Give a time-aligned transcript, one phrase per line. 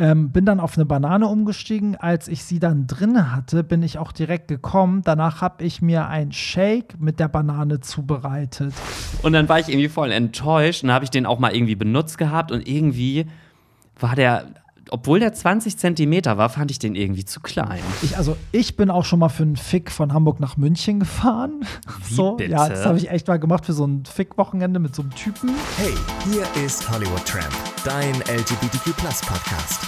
[0.00, 1.94] Ähm, bin dann auf eine Banane umgestiegen.
[1.94, 5.02] Als ich sie dann drin hatte, bin ich auch direkt gekommen.
[5.04, 8.72] Danach habe ich mir ein Shake mit der Banane zubereitet.
[9.20, 12.16] Und dann war ich irgendwie voll enttäuscht und habe ich den auch mal irgendwie benutzt
[12.16, 13.26] gehabt und irgendwie
[13.98, 14.46] war der
[14.90, 17.80] obwohl der 20 Zentimeter war, fand ich den irgendwie zu klein.
[18.02, 21.64] Ich, also ich bin auch schon mal für einen Fick von Hamburg nach München gefahren.
[22.08, 22.52] Wie so, bitte?
[22.52, 25.50] ja, das habe ich echt mal gemacht für so ein Fick-Wochenende mit so einem Typen.
[25.76, 25.94] Hey,
[26.24, 27.54] hier ist Hollywood Tramp,
[27.84, 29.80] dein LGBTQ Podcast.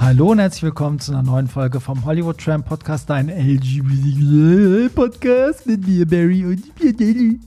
[0.00, 5.66] Hallo und herzlich willkommen zu einer neuen Folge vom Hollywood Tramp Podcast, dein LGBT Podcast
[5.66, 7.40] mit mir, Barry und mir, Daddy.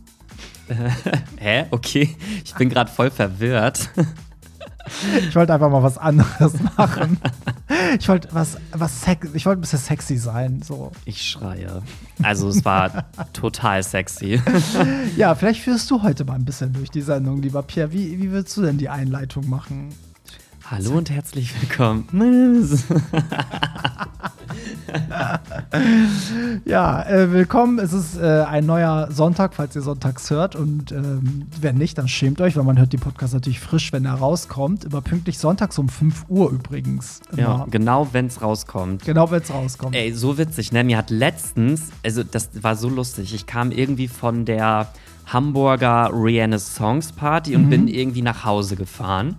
[1.37, 1.65] Hä?
[1.71, 2.15] Okay.
[2.45, 3.89] Ich bin gerade voll verwirrt.
[5.19, 7.17] Ich wollte einfach mal was anderes machen.
[7.99, 10.61] Ich wollte was, was sex ich wollte ein bisschen sexy sein.
[10.61, 10.91] So.
[11.05, 11.81] Ich schreie.
[12.21, 14.41] Also es war total sexy.
[15.15, 17.91] Ja, vielleicht führst du heute mal ein bisschen durch die Sendung, lieber Pierre.
[17.91, 19.89] Wie, wie würdest du denn die Einleitung machen?
[20.69, 22.07] Hallo und herzlich willkommen.
[26.65, 27.79] Ja, äh, willkommen.
[27.79, 30.55] Es ist äh, ein neuer Sonntag, falls ihr sonntags hört.
[30.55, 34.05] Und ähm, wenn nicht, dann schämt euch, weil man hört die Podcast natürlich frisch, wenn
[34.05, 34.85] er rauskommt.
[34.85, 37.21] Immer pünktlich sonntags um 5 Uhr übrigens.
[37.35, 37.67] Ja, Immer.
[37.71, 39.03] genau wenn es rauskommt.
[39.03, 39.95] Genau, wenn es rauskommt.
[39.95, 40.83] Ey, so witzig, ne?
[40.83, 44.89] Mir hat letztens, also das war so lustig, ich kam irgendwie von der
[45.25, 49.35] Hamburger Renaissance Party und bin irgendwie nach Hause gefahren.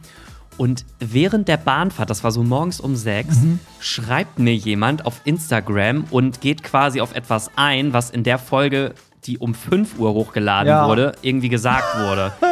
[0.56, 3.38] Und während der Bahnfahrt, das war so morgens um sechs,
[3.80, 8.94] schreibt mir jemand auf Instagram und geht quasi auf etwas ein, was in der Folge,
[9.24, 10.86] die um 5 Uhr hochgeladen Ja.
[10.86, 12.32] wurde, irgendwie gesagt wurde.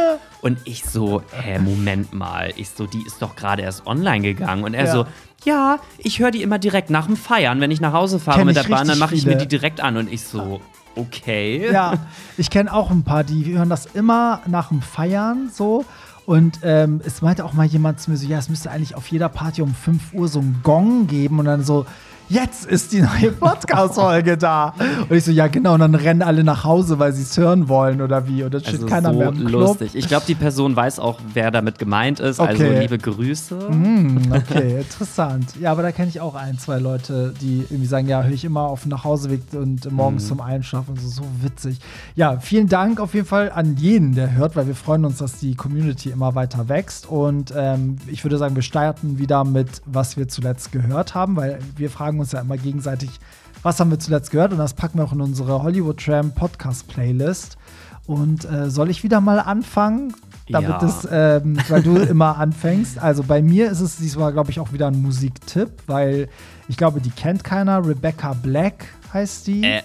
[0.40, 2.52] Und ich so, hä, Moment mal.
[2.56, 4.64] Ich so, die ist doch gerade erst online gegangen.
[4.64, 4.90] Und er Ja.
[4.92, 5.06] so,
[5.44, 7.60] ja, ich höre die immer direkt nach dem Feiern.
[7.60, 9.80] Wenn ich nach Hause fahre Kenn mit der Bahn, dann mache ich mir die direkt
[9.80, 9.96] an.
[9.96, 10.60] Und ich so,
[10.96, 11.70] okay.
[11.72, 11.94] Ja,
[12.36, 15.84] ich kenne auch ein paar, die hören das immer nach dem Feiern so.
[16.24, 19.08] Und ähm, es meinte auch mal jemand zu mir so, ja, es müsste eigentlich auf
[19.08, 21.86] jeder Party um 5 Uhr so einen Gong geben und dann so,
[22.32, 24.74] jetzt ist die neue Podcast-Folge da.
[25.08, 25.74] Und ich so, ja, genau.
[25.74, 28.42] Und dann rennen alle nach Hause, weil sie es hören wollen oder wie.
[28.42, 29.50] Und dann steht Also keiner so mehr im Club.
[29.68, 29.94] lustig.
[29.94, 32.40] Ich glaube, die Person weiß auch, wer damit gemeint ist.
[32.40, 32.80] Also Okay.
[32.80, 33.58] liebe Grüße.
[33.68, 35.54] Hm, okay, interessant.
[35.60, 38.44] Ja, aber da kenne ich auch ein, zwei Leute, die irgendwie sagen, ja, höre ich
[38.44, 41.78] immer auf dem Nachhauseweg und morgens zum Einschlafen und so, so witzig.
[42.14, 45.38] Ja, vielen Dank auf jeden Fall an jeden, der hört, weil wir freuen uns, dass
[45.38, 47.06] die Community immer weiter wächst.
[47.08, 51.58] Und ähm, ich würde sagen, wir starten wieder mit, was wir zuletzt gehört haben, weil
[51.76, 53.10] wir fragen uns ja immer gegenseitig,
[53.64, 54.52] was haben wir zuletzt gehört?
[54.52, 57.56] Und das packen wir auch in unsere Hollywood Tram Podcast Playlist.
[58.06, 60.14] Und äh, soll ich wieder mal anfangen?
[60.48, 60.84] Damit Ja.
[60.84, 62.98] es ähm, weil du immer anfängst.
[62.98, 66.28] Also bei mir ist es diesmal, glaube ich, auch wieder ein Musiktipp, weil
[66.68, 67.84] ich glaube, die kennt keiner.
[67.86, 69.64] Rebecca Black heißt die.
[69.64, 69.82] Äh,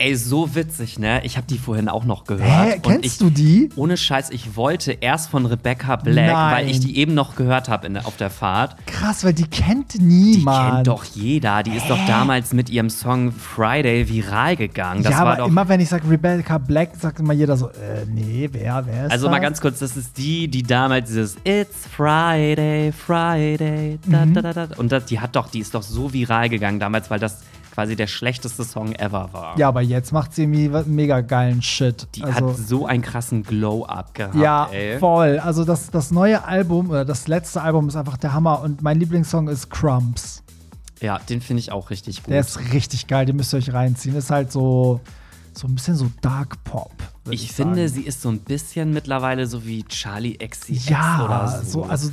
[0.00, 1.24] ey, so witzig, ne?
[1.24, 2.50] Ich habe die vorhin auch noch gehört.
[2.50, 3.68] Hä, Und kennst ich, du die?
[3.76, 6.54] Ohne Scheiß, ich wollte erst von Rebecca Black, Nein.
[6.56, 8.76] weil ich die eben noch gehört habe auf der Fahrt.
[8.86, 10.74] Krass, weil die kennt Die niemand.
[10.76, 11.62] kennt doch jeder.
[11.62, 15.02] Die ist doch damals mit ihrem Song Friday viral gegangen.
[15.02, 15.48] Das ja, war aber doch.
[15.48, 19.12] immer wenn ich sage Rebecca Black, sagt immer jeder so, äh, nee, wer, wer ist
[19.12, 19.30] also das?
[19.32, 24.34] mal ganz kurz, das ist die, die damals dieses It's Friday, Friday, da, Mhm.
[24.34, 24.76] da, da, da.
[24.76, 27.38] Und das, die hat doch, die ist doch so viral gegangen damals, weil das
[27.80, 29.58] quasi der schlechteste Song ever war.
[29.58, 32.08] Ja, aber jetzt macht sie mega geilen Shit.
[32.14, 34.98] Die also, hat so einen krassen Glow-Up gehabt, Ja, ey.
[34.98, 35.38] voll.
[35.38, 38.98] Also das, das neue Album oder das letzte Album ist einfach der Hammer und mein
[38.98, 40.42] Lieblingssong ist Crumbs.
[41.00, 42.32] Ja, den finde ich auch richtig gut.
[42.32, 44.14] Der ist richtig geil, den müsst ihr euch reinziehen.
[44.14, 45.00] Ist halt so,
[45.54, 46.92] so ein bisschen so Dark Pop.
[47.24, 51.62] würd ich finde, sie ist so ein bisschen mittlerweile so wie Charlie XCX ja, oder
[51.64, 51.84] so.
[51.84, 52.10] also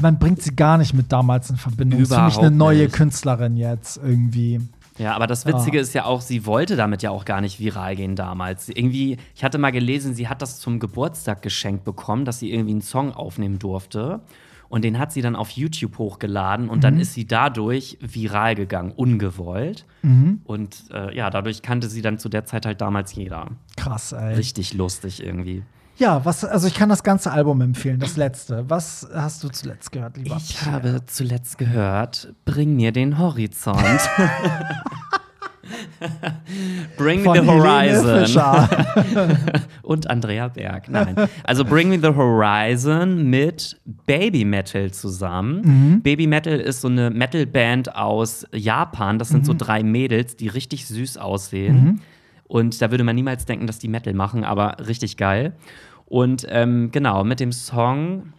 [0.00, 2.00] man bringt sie gar nicht mit damals in Verbindung.
[2.00, 2.94] ist für mich eine Überhaupt neue nicht.
[2.94, 4.60] Künstlerin jetzt irgendwie.
[4.98, 5.80] Ja, aber das Witzige Ah.
[5.80, 8.68] ist ja auch, sie wollte damit ja auch gar nicht viral gehen damals.
[8.68, 12.72] Irgendwie, ich hatte mal gelesen, sie hat das zum Geburtstag geschenkt bekommen, dass sie irgendwie
[12.72, 14.20] einen Song aufnehmen durfte.
[14.70, 16.82] Und den hat sie dann auf YouTube hochgeladen und Mhm.
[16.82, 19.86] dann ist sie dadurch viral gegangen, ungewollt.
[20.02, 20.42] Mhm.
[20.44, 23.48] Und äh, ja, dadurch kannte sie dann zu der Zeit halt damals jeder.
[23.76, 24.34] Krass, ey.
[24.34, 25.62] Richtig lustig irgendwie.
[25.98, 28.64] Ja, was, also ich kann das ganze Album empfehlen, das letzte.
[28.70, 30.36] Was hast du zuletzt gehört, lieber?
[30.36, 30.72] Ich Pierre?
[30.72, 33.78] habe zuletzt gehört, bring mir den Horizont.
[36.96, 38.68] bring me Von the Helene horizon.
[39.82, 40.88] Und Andrea Berg.
[40.88, 41.16] Nein.
[41.44, 45.62] Also Bring Me the Horizon mit Baby Metal zusammen.
[45.94, 46.02] Mhm.
[46.02, 49.18] Baby Metal ist so eine Metalband aus Japan.
[49.18, 49.44] Das sind Mhm.
[49.46, 52.00] so drei Mädels, die richtig süß aussehen.
[52.46, 55.52] Und da würde man niemals denken, dass die Metal machen, aber richtig geil.
[56.08, 58.32] Und ähm, genau, mit dem Song,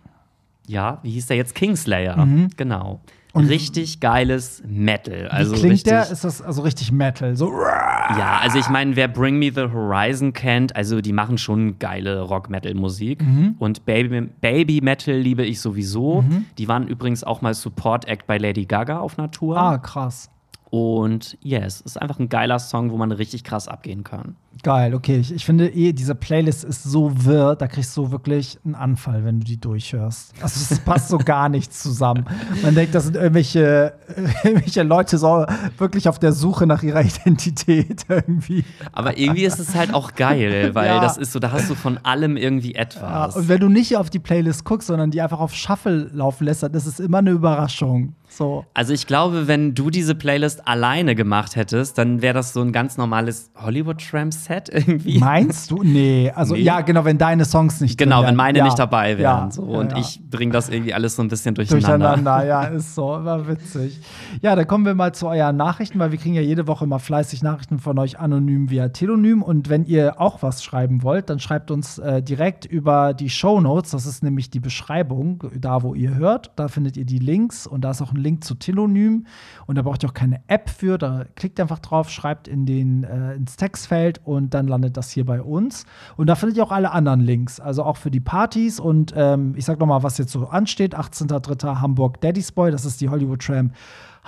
[0.68, 1.56] ja, wie hieß der jetzt?
[1.56, 2.27] Kingslayer.
[2.57, 2.94] Genau.
[2.94, 3.00] Mhm.
[3.31, 5.27] Und richtig geiles Metal.
[5.27, 6.10] Also Wie klingt richtig, der?
[6.10, 7.36] Ist das also richtig Metal?
[7.36, 7.51] So.
[7.51, 12.21] Ja, also ich meine, wer Bring Me the Horizon kennt, also die machen schon geile
[12.21, 13.21] Rock-Metal-Musik.
[13.21, 13.56] Mhm.
[13.60, 16.24] Und Baby, Baby Metal liebe ich sowieso.
[16.57, 19.57] Die waren übrigens auch mal Support-Act bei Lady Gaga auf Natur.
[19.57, 20.31] Ah, krass.
[20.71, 24.36] Und yes, ist einfach ein geiler Song, wo man richtig krass abgehen kann.
[24.62, 25.18] Geil, okay.
[25.18, 29.24] Ich, ich finde eh, diese Playlist ist so wirr, da kriegst du wirklich einen Anfall,
[29.25, 30.33] wenn du die durchhörst.
[30.42, 32.25] Also es passt so gar nichts zusammen.
[32.62, 33.94] Man denkt, das sind irgendwelche,
[34.44, 35.45] irgendwelche Leute so
[35.77, 38.63] wirklich auf der Suche nach ihrer Identität irgendwie.
[38.92, 41.00] Aber irgendwie ist es halt auch geil, weil Ja.
[41.00, 43.36] das ist so, da hast du von allem irgendwie Ja, etwas.
[43.38, 46.62] und wenn du nicht auf die Playlist guckst, sondern die einfach auf Shuffle laufen lässt,
[46.62, 48.13] dann ist es immer eine Überraschung.
[48.39, 48.63] So.
[48.74, 52.71] Also ich glaube, wenn du diese Playlist alleine gemacht hättest, dann wäre das so ein
[52.71, 55.19] ganz normales Hollywood-Tramp-Set irgendwie.
[55.19, 55.83] Meinst du?
[55.83, 56.62] Nee, also Nee.
[56.62, 58.63] ja, genau, wenn deine Songs nicht Genau, wenn meine ja.
[58.63, 59.47] nicht dabei wären.
[59.47, 59.63] Ja, so.
[59.63, 59.97] und ja.
[59.97, 62.15] ich bringe das irgendwie alles so ein bisschen durcheinander.
[62.15, 64.00] Durcheinander, ja, ist so, war witzig.
[64.41, 67.00] Ja, dann kommen wir mal zu euren Nachrichten, weil wir kriegen ja jede Woche mal
[67.00, 69.44] fleißig Nachrichten von euch anonym via Telonym.
[69.44, 73.59] Und wenn ihr auch was schreiben wollt, dann schreibt uns äh, direkt über die Show
[73.59, 73.91] Notes.
[73.91, 76.51] Das ist nämlich die Beschreibung, da wo ihr hört.
[76.56, 79.26] Da findet ihr die Links und da ist auch ein Link zu Telonym.
[79.66, 80.98] Und da braucht ihr auch keine App für.
[80.98, 85.26] Da klickt einfach drauf, schreibt in den, äh, ins Textfeld und dann landet das hier
[85.26, 85.86] bei uns.
[86.18, 88.80] Und da findet ihr auch alle anderen Links, also auch für die Partys.
[88.80, 91.81] Und ähm, ich sag noch mal, was jetzt so ansteht: 18.03.
[91.81, 93.72] Hamburg Daddy's Boy, das ist die Hollywood Tram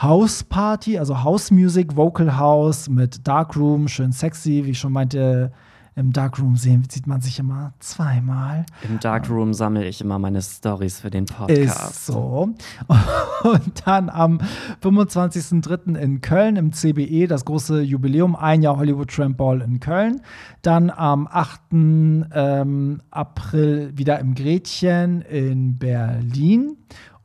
[0.02, 5.52] House Party, also House Music, Vocal House mit Darkroom, schön sexy, wie ich schon meinte.
[5.94, 8.66] Im Darkroom sehen, sieht man sich immer zweimal.
[8.88, 11.92] Im Darkroom sammle ich immer meine Stories für den Podcast.
[11.92, 12.56] Ist so.
[13.44, 14.40] Und dann am
[14.82, 15.98] 25.03.
[15.98, 20.22] in Köln im CBE das große Jubiläum, ein Jahr Hollywood Tramp Ball in Köln.
[20.62, 21.60] Dann am 8.
[21.74, 26.78] Ähm, April wieder im Gretchen in Berlin.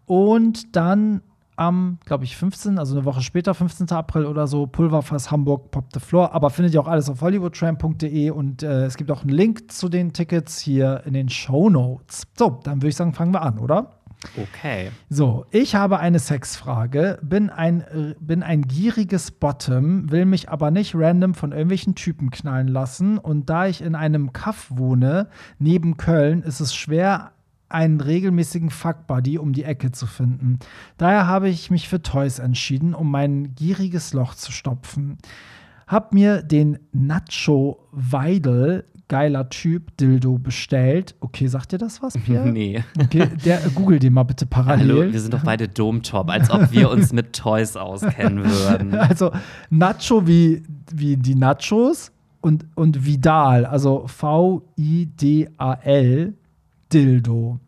[0.06, 1.22] Und dann
[1.56, 3.90] am, glaube ich, 15., also eine Woche später, 15.
[3.90, 6.32] April oder so, Pulverfass Hamburg Pop the Floor.
[6.32, 9.88] Aber findet ihr auch alles auf hollywoodtramp.de und äh, es gibt auch einen Link zu
[9.88, 12.26] den Tickets hier in den Show Notes.
[12.36, 13.96] So, dann würde ich sagen, fangen wir an, oder?
[14.36, 14.90] Okay.
[15.08, 20.94] So, ich habe eine Sexfrage, bin ein, bin ein gieriges Bottom, will mich aber nicht
[20.94, 23.18] random von irgendwelchen Typen knallen lassen.
[23.18, 27.32] Und da ich in einem Kaff wohne, neben Köln, ist es schwer,
[27.68, 30.58] einen regelmäßigen Fuckbuddy um die Ecke zu finden.
[30.98, 35.18] Daher habe ich mich für Toys entschieden, um mein gieriges Loch zu stopfen.
[35.86, 41.14] Hab mir den Nacho Weidel, geiler Typ, Dildo bestellt.
[41.20, 42.50] Okay, sagt dir das was, Pierre?
[42.50, 42.82] Nee.
[42.98, 45.02] Okay, der, google den mal bitte parallel.
[45.02, 48.94] Hallo, wir sind doch beide Domtop, als ob wir uns mit Toys auskennen würden.
[49.06, 49.30] Also
[49.70, 52.10] Nacho wie, wie die Nachos
[52.40, 54.74] und, und Vidal, also V-I-D-A-L,
[56.92, 57.60] Dildo.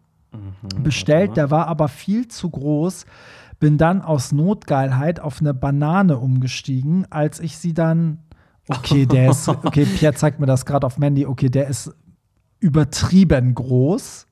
[0.82, 3.06] Bestellt, der war aber viel zu groß.
[3.58, 8.18] Bin dann aus Notgeilheit auf eine Banane umgestiegen, als ich sie dann.
[8.68, 9.48] Okay, der ist.
[9.64, 11.26] Okay, Pierre zeigt mir das gerade auf Mandy.
[11.26, 11.92] Okay, der ist
[12.60, 14.26] übertrieben groß.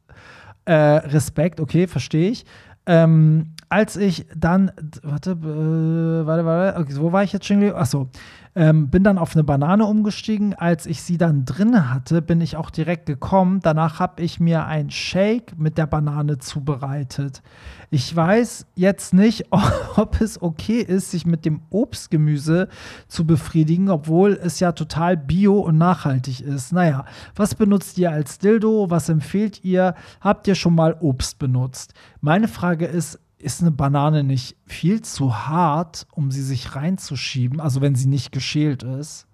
[0.66, 2.44] Äh, Respekt, okay, verstehe ich.
[2.86, 4.70] Ähm, als ich dann,
[5.02, 7.62] warte, äh, warte, warte, okay, wo war ich jetzt schon?
[7.74, 8.08] Achso,
[8.56, 10.54] ähm, bin dann auf eine Banane umgestiegen.
[10.54, 13.60] Als ich sie dann drin hatte, bin ich auch direkt gekommen.
[13.62, 17.42] Danach habe ich mir ein Shake mit der Banane zubereitet.
[17.90, 19.46] Ich weiß jetzt nicht,
[19.96, 22.68] ob es okay ist, sich mit dem Obstgemüse
[23.08, 26.72] zu befriedigen, obwohl es ja total bio und nachhaltig ist.
[26.72, 27.04] Naja,
[27.34, 28.90] was benutzt ihr als Dildo?
[28.90, 29.94] Was empfehlt ihr?
[30.22, 31.92] Habt ihr schon mal Obst benutzt?
[32.22, 37.80] Meine Frage ist, ist eine Banane nicht viel zu hart, um sie sich reinzuschieben, also
[37.80, 39.26] wenn sie nicht geschält ist?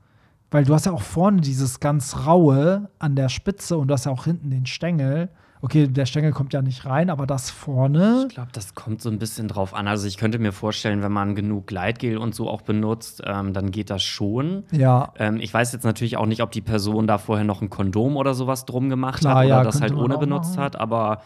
[0.51, 4.05] Weil du hast ja auch vorne dieses ganz raue an der Spitze und du hast
[4.05, 5.31] ja auch hinten den Stängel.
[5.63, 8.27] Okay, der Stängel kommt ja nicht rein, aber das vorne.
[8.29, 9.89] Ich glaube, das kommt so ein bisschen drauf an.
[9.89, 13.71] Also ich könnte mir vorstellen, wenn man genug Gleitgel und so auch benutzt, ähm, dann
[13.71, 14.65] geht das schon.
[14.73, 17.71] Ja, Ähm, ich weiß jetzt natürlich auch nicht, ob die Person da vorher noch ein
[17.71, 20.65] Kondom oder sowas drum gemacht Klar, hat oder ja, das halt ohne benutzt machen.
[20.65, 21.23] hat, aber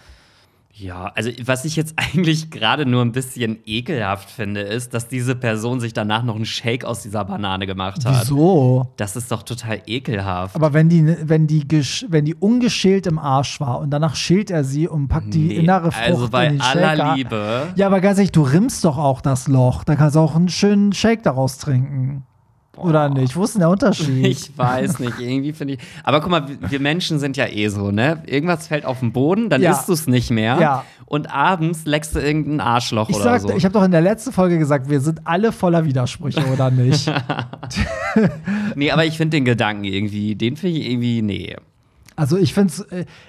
[0.78, 5.34] ja, also was ich jetzt eigentlich gerade nur ein bisschen ekelhaft finde, ist, dass diese
[5.34, 8.22] Person sich danach noch einen Shake aus dieser Banane gemacht hat.
[8.22, 8.92] wieso?
[8.96, 10.54] Das ist doch total ekelhaft.
[10.54, 11.66] Aber wenn die, wenn die,
[12.08, 15.54] wenn die ungeschält im Arsch war und danach schält er sie und packt die Nee,
[15.54, 17.16] innere Frucht also bei in den aller Shaker.
[17.16, 17.62] Liebe.
[17.76, 19.84] Ja, aber ganz ehrlich, du rimmst doch auch das Loch.
[19.84, 22.24] Da kannst du auch einen schönen Shake daraus trinken.
[22.76, 23.34] Oder nicht?
[23.36, 24.26] Wo ist denn der Unterschied?
[24.26, 25.80] Ich weiß nicht, irgendwie finde ich.
[26.04, 28.22] Aber guck mal, wir- Menschen sind ja eh so, ne?
[28.26, 29.72] Irgendwas fällt auf den Boden, dann Ja.
[29.72, 30.58] isst du es nicht mehr.
[30.60, 30.84] Ja.
[31.06, 33.50] Und abends leckst du irgendein Arschloch Ich, oder sag, so.
[33.56, 37.10] ich habe doch in der letzten Folge gesagt, wir sind alle voller Widersprüche, oder nicht?
[38.74, 41.56] nee, aber ich finde den Gedanken irgendwie, den finde ich irgendwie, nee.
[42.16, 42.72] Also ich finde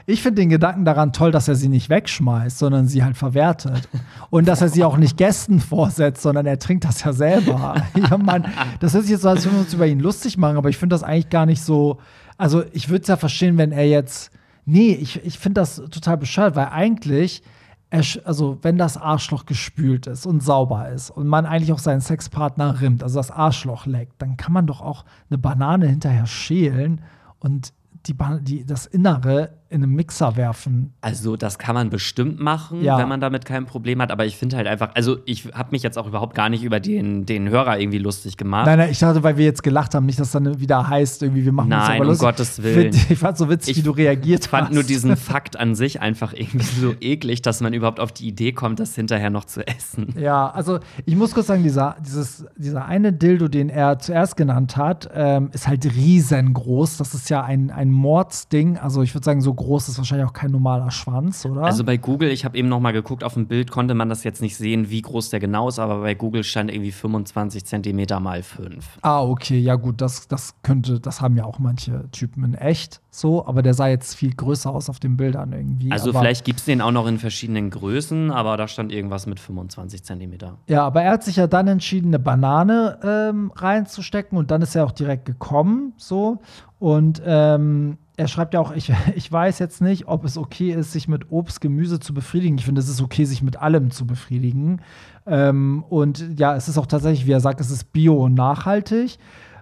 [0.06, 3.90] ich find den Gedanken daran toll, dass er sie nicht wegschmeißt, sondern sie halt verwertet.
[4.30, 7.76] Und dass er sie auch nicht Gästen vorsetzt, sondern er trinkt das ja selber.
[7.96, 8.46] ja, Mann,
[8.80, 10.94] das ist jetzt so, als würden wir uns über ihn lustig machen, aber ich finde
[10.94, 11.98] das eigentlich gar nicht so.
[12.38, 14.32] Also ich würde es ja verstehen, wenn er jetzt.
[14.66, 17.44] Nee, ich, ich finde das total bescheuert, weil eigentlich
[17.90, 22.82] also wenn das Arschloch gespült ist und sauber ist und man eigentlich auch seinen Sexpartner
[22.82, 27.02] rimmt, also das Arschloch leckt, dann kann man doch auch eine Banane hinterher schälen
[27.40, 27.72] und
[28.08, 30.94] die, die, das Innere in einem Mixer werfen.
[31.02, 32.98] Also, das kann man bestimmt machen, ja.
[32.98, 34.12] wenn man damit kein Problem hat.
[34.12, 36.80] Aber ich finde halt einfach, also ich habe mich jetzt auch überhaupt gar nicht über
[36.80, 38.66] den, den Hörer irgendwie lustig gemacht.
[38.66, 41.46] Nein, nein, ich dachte, weil wir jetzt gelacht haben, nicht, dass dann wieder heißt, irgendwie,
[41.46, 42.28] wir machen nein, uns aber um lustig.
[42.28, 42.96] Gottes Willen.
[43.10, 44.46] Ich fand so witzig, ich wie du reagiert hast.
[44.46, 48.12] Ich fand nur diesen Fakt an sich einfach irgendwie so eklig, dass man überhaupt auf
[48.12, 50.14] die Idee kommt, das hinterher noch zu essen.
[50.18, 54.78] Ja, also ich muss kurz sagen, dieser, dieses, dieser eine Dildo, den er zuerst genannt
[54.78, 56.98] hat, ähm, ist halt riesengroß.
[56.98, 58.78] Das ist ja ein, ein Mordsding.
[58.78, 61.64] Also ich würde sagen, so groß ist wahrscheinlich auch kein normaler Schwanz, oder?
[61.64, 64.24] Also bei Google, ich habe eben noch mal geguckt, auf dem Bild konnte man das
[64.24, 68.22] jetzt nicht sehen, wie groß der genau ist, aber bei Google stand irgendwie 25 Zentimeter
[68.22, 69.00] mal 5.
[69.02, 73.02] Ah, okay, ja gut, das, das könnte, das haben ja auch manche Typen in echt
[73.10, 75.92] so, aber der sah jetzt viel größer aus auf den Bildern irgendwie.
[75.92, 79.26] Also aber vielleicht gibt es den auch noch in verschiedenen Größen, aber da stand irgendwas
[79.26, 80.58] mit 25 Zentimeter.
[80.68, 84.76] Ja, aber er hat sich ja dann entschieden, eine Banane ähm, reinzustecken und dann ist
[84.76, 86.40] er auch direkt gekommen, so.
[86.80, 90.92] Und ähm, er schreibt ja auch, ich, ich weiß jetzt nicht, ob es okay ist,
[90.92, 92.58] sich mit Obst, Gemüse zu befriedigen.
[92.58, 94.82] Ich finde, es ist okay, sich mit allem zu befriedigen.
[95.26, 99.18] Ähm, und ja, es ist auch tatsächlich, wie er sagt, es ist bio und nachhaltig.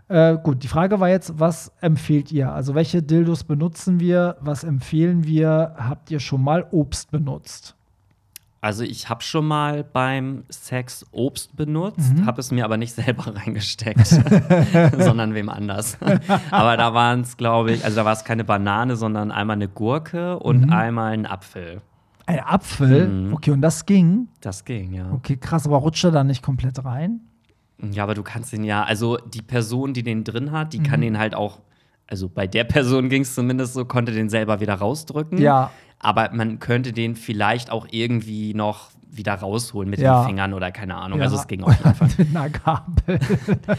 [0.08, 2.52] Äh, gut, die Frage war jetzt, was empfehlt ihr?
[2.52, 4.38] Also, welche Dildos benutzen wir?
[4.40, 5.76] Was empfehlen wir?
[5.78, 7.75] Habt ihr schon mal Obst benutzt?
[8.66, 12.26] Also ich habe schon mal beim Sex Obst benutzt, mhm.
[12.26, 14.08] habe es mir aber nicht selber reingesteckt,
[14.98, 16.00] sondern wem anders.
[16.50, 19.68] aber da waren es, glaube ich, also da war es keine Banane, sondern einmal eine
[19.68, 20.74] Gurke und mhm.
[20.74, 21.84] einmal ein Apfel.
[22.26, 23.08] Ein Apfel?
[23.08, 23.34] Mhm.
[23.36, 24.30] Okay, und das ging?
[24.42, 25.12] Das ging, ja.
[25.12, 27.20] Okay, krass, aber rutscht er da nicht komplett rein?
[27.92, 31.02] Ja, aber du kannst den ja, also die Person, die den drin hat, die kann
[31.02, 31.04] mhm.
[31.04, 31.60] den halt auch
[32.08, 35.40] also bei der Person ging es zumindest so, konnte den selber wieder rausdrücken.
[35.40, 40.22] Ja aber man könnte den vielleicht auch irgendwie noch wieder rausholen mit ja.
[40.22, 41.20] den Fingern oder keine Ahnung.
[41.20, 41.26] Ja.
[41.26, 42.10] Also es ging auf jeden Fall.
[42.30, 43.20] einer Gabel.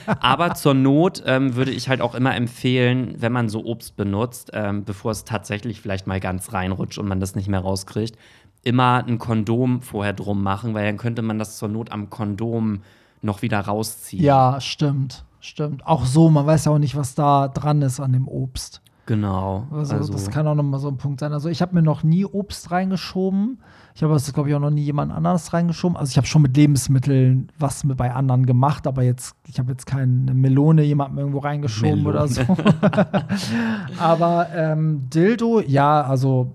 [0.21, 4.51] aber zur Not ähm, würde ich halt auch immer empfehlen, wenn man so Obst benutzt,
[4.55, 8.19] ähm, bevor es tatsächlich vielleicht mal ganz reinrutscht und man das nicht mehr rauskriegt,
[8.63, 12.83] immer ein Kondom vorher drum machen, weil dann könnte man das zur Not am Kondom
[13.23, 14.25] noch wieder rausziehen.
[14.25, 15.25] Ja, stimmt.
[15.41, 15.87] Stimmt.
[15.87, 18.81] Auch so, man weiß ja auch nicht, was da dran ist an dem Obst.
[19.07, 19.69] Genau.
[19.71, 21.33] Also, also, das kann auch nochmal so ein Punkt sein.
[21.33, 23.59] Also ich habe mir noch nie Obst reingeschoben.
[23.95, 25.97] Ich habe das, glaube ich, auch noch nie jemand anderes reingeschoben.
[25.97, 29.71] Also ich habe schon mit Lebensmitteln was mit bei anderen gemacht, aber jetzt, ich habe
[29.71, 32.19] jetzt keine Melone jemandem irgendwo reingeschoben Melone.
[32.19, 32.43] oder so.
[33.99, 36.55] aber ähm, Dildo, ja, also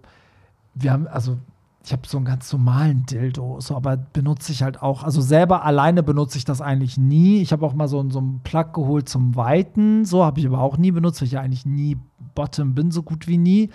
[0.75, 1.37] wir haben, also
[1.83, 5.65] ich habe so einen ganz normalen Dildo, so, aber benutze ich halt auch, also selber
[5.65, 7.41] alleine benutze ich das eigentlich nie.
[7.41, 10.61] Ich habe auch mal so, so einen Plug geholt zum Weiten, so habe ich aber
[10.61, 11.97] auch nie benutzt, weil ich ja eigentlich nie
[12.35, 13.69] Bottom bin, so gut wie nie.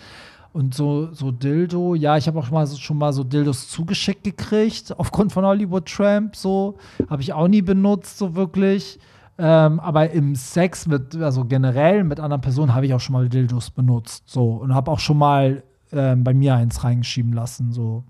[0.53, 4.25] Und so, so Dildo, ja, ich habe auch mal so, schon mal so Dildos zugeschickt
[4.25, 6.77] gekriegt, aufgrund von Hollywood Tramp, so.
[7.11, 8.99] Habe ich auch nie benutzt, so wirklich.
[9.37, 13.29] Ähm, aber im Sex mit, also generell mit anderen Personen habe ich auch schon mal
[13.29, 14.53] Dildos benutzt, so.
[14.53, 15.63] Und habe auch schon mal
[15.97, 18.05] ähm, bei mir eins reingeschieben lassen, so.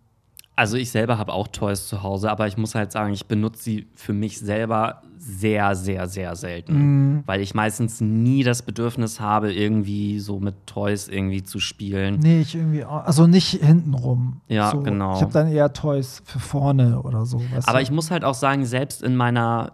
[0.58, 3.62] Also ich selber habe auch Toys zu Hause, aber ich muss halt sagen, ich benutze
[3.62, 7.18] sie für mich selber sehr, sehr, sehr selten.
[7.18, 7.22] Mm.
[7.26, 12.20] Weil ich meistens nie das Bedürfnis habe, irgendwie so mit Toys irgendwie zu spielen.
[12.20, 13.04] Nee, ich irgendwie auch.
[13.04, 14.40] Also nicht hintenrum.
[14.48, 14.80] Ja, so.
[14.80, 15.16] genau.
[15.16, 17.42] Ich habe dann eher Toys für vorne oder so.
[17.66, 17.82] aber du?
[17.82, 19.72] ich muss halt auch sagen, selbst in meiner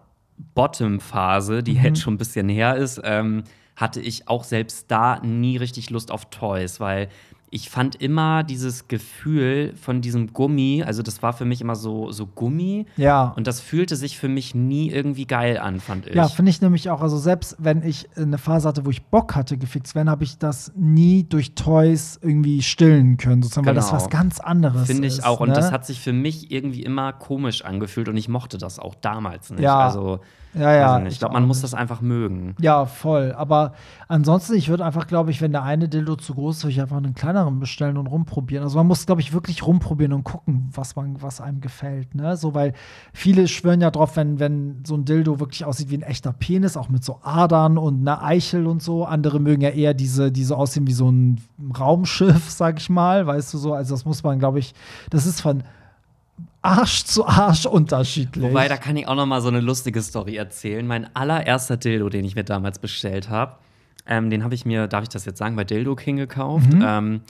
[0.54, 1.84] Bottom-Phase, die mhm.
[1.84, 3.44] jetzt schon ein bisschen her ist, ähm,
[3.76, 7.08] hatte ich auch selbst da nie richtig Lust auf Toys, weil
[7.54, 12.10] ich fand immer dieses Gefühl von diesem Gummi, also das war für mich immer so,
[12.10, 12.86] so Gummi.
[12.96, 13.34] Ja.
[13.36, 16.14] Und das fühlte sich für mich nie irgendwie geil an, fand ich.
[16.14, 17.02] Ja, finde ich nämlich auch.
[17.02, 20.38] Also selbst wenn ich eine Phase hatte, wo ich Bock hatte, gefixt werden, habe ich
[20.38, 23.76] das nie durch Toys irgendwie stillen können, sozusagen, genau.
[23.76, 24.02] weil das genau.
[24.02, 25.40] was ganz anderes Finde ich ist, auch.
[25.40, 25.48] Ne?
[25.48, 28.94] Und das hat sich für mich irgendwie immer komisch angefühlt und ich mochte das auch
[28.94, 29.60] damals nicht.
[29.60, 29.78] Ja.
[29.78, 30.20] Also
[30.54, 31.02] ja, ja.
[31.02, 32.54] Ich, ich glaube, man muss das einfach mögen.
[32.60, 33.32] Ja, voll.
[33.32, 33.72] Aber
[34.08, 36.80] ansonsten, ich würde einfach, glaube ich, wenn der eine Dildo zu groß ist, würde ich
[36.80, 38.62] einfach einen kleineren bestellen und rumprobieren.
[38.62, 42.14] Also man muss, glaube ich, wirklich rumprobieren und gucken, was man, was einem gefällt.
[42.14, 42.36] Ne?
[42.36, 42.74] So, weil
[43.14, 46.76] viele schwören ja drauf, wenn, wenn so ein Dildo wirklich aussieht wie ein echter Penis,
[46.76, 49.04] auch mit so Adern und einer Eichel und so.
[49.04, 51.40] Andere mögen ja eher diese, diese aussehen wie so ein
[51.78, 53.26] Raumschiff, sag ich mal.
[53.26, 53.72] Weißt du so?
[53.72, 54.74] Also das muss man, glaube ich,
[55.08, 55.62] das ist von
[56.62, 58.42] Arsch zu Arsch unterschiedlich.
[58.44, 60.86] Wobei, da kann ich auch noch mal so eine lustige Story erzählen.
[60.86, 63.56] Mein allererster Dildo, den ich mir damals bestellt habe,
[64.04, 66.72] Ähm, den habe ich mir, darf ich das jetzt sagen, bei Dildo King gekauft.
[66.72, 66.82] Mhm.
[66.84, 67.20] Ähm,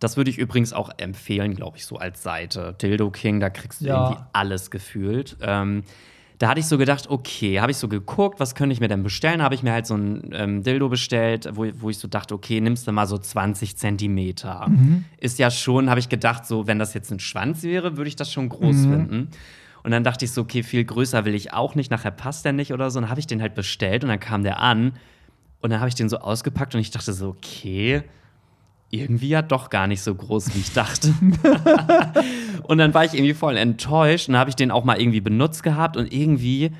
[0.00, 2.74] das würde ich übrigens auch empfehlen, glaube ich, so als Seite.
[2.82, 4.02] Dildo King, da kriegst du Ja.
[4.08, 5.36] irgendwie alles gefühlt.
[5.40, 5.84] Ähm,
[6.38, 9.02] da hatte ich so gedacht, okay, habe ich so geguckt, was könnte ich mir denn
[9.02, 9.42] bestellen?
[9.42, 12.60] Habe ich mir halt so ein ähm, Dildo bestellt, wo, wo ich so dachte, okay,
[12.60, 14.66] nimmst du mal so 20 Zentimeter.
[15.18, 18.16] Ist ja schon, habe ich gedacht, so, wenn das jetzt ein Schwanz wäre, würde ich
[18.16, 19.28] das schon groß finden.
[19.82, 22.52] Und dann dachte ich so, okay, viel größer will ich auch nicht, nachher passt der
[22.52, 22.98] nicht oder so.
[22.98, 24.92] Und dann habe ich den halt bestellt und dann kam der an
[25.60, 28.02] und dann habe ich den so ausgepackt und ich dachte so, okay,
[28.90, 31.12] irgendwie ja doch gar nicht so groß, wie ich dachte.
[32.64, 35.62] und dann war ich irgendwie voll enttäuscht und habe ich den auch mal irgendwie benutzt
[35.62, 36.70] gehabt und irgendwie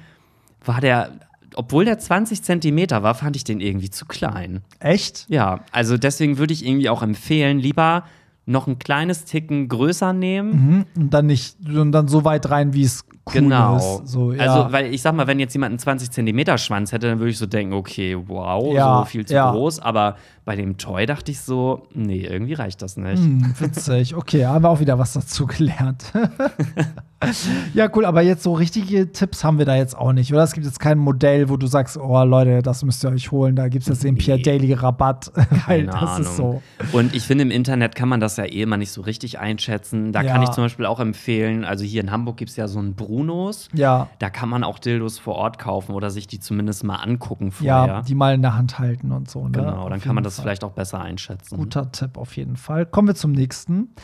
[0.65, 1.11] war der,
[1.55, 4.63] obwohl der 20 Zentimeter war, fand ich den irgendwie zu klein.
[4.79, 5.27] Echt?
[5.29, 8.05] Ja, also deswegen würde ich irgendwie auch empfehlen, lieber
[8.49, 10.51] noch ein kleines Ticken größer nehmen.
[10.95, 11.03] Mhm.
[11.03, 13.77] Und dann nicht, und dann so weit rein, wie es cool Genau.
[13.77, 14.07] ist.
[14.09, 14.43] So, ja.
[14.45, 17.31] Also, weil ich sag mal, wenn jetzt jemand einen 20 Zentimeter Schwanz hätte, dann würde
[17.31, 19.51] ich so denken, okay, wow, Ja, so viel zu ja.
[19.51, 19.81] groß.
[19.81, 20.15] Aber
[20.47, 23.19] bei dem Toy dachte ich so, nee, irgendwie reicht das nicht.
[23.23, 24.15] Hm, witzig.
[24.15, 26.13] Okay, haben wir auch wieder was dazu gelernt.
[27.75, 30.43] ja, cool, aber jetzt so richtige Tipps haben wir da jetzt auch nicht, oder?
[30.43, 33.57] Es gibt jetzt kein Modell, wo du sagst, oh Leute, das müsst ihr euch holen,
[33.57, 34.21] da gibt es jetzt den Nee.
[34.21, 35.33] Pierre Daily Rabatt.
[35.67, 36.21] Weil das Ahnung.
[36.21, 36.63] ist so.
[36.93, 40.13] Und ich finde, im Internet kann man das ja eh immer nicht so richtig einschätzen.
[40.13, 40.49] Da kann Ja.
[40.49, 43.69] ich zum Beispiel auch empfehlen, also hier in Hamburg gibt es ja so einen Brunos.
[43.73, 47.53] Ja, Da kann man auch Dildos vor Ort kaufen oder sich die zumindest mal angucken
[47.61, 48.03] ja, vorher.
[48.03, 49.45] die mal in der Hand halten und so.
[49.45, 49.51] Ne?
[49.53, 50.45] genau, dann kann man das Fall.
[50.45, 51.57] vielleicht auch besser einschätzen.
[51.57, 52.87] Guter Tipp auf jeden Fall.
[52.87, 53.95] Kommen wir zum nächsten.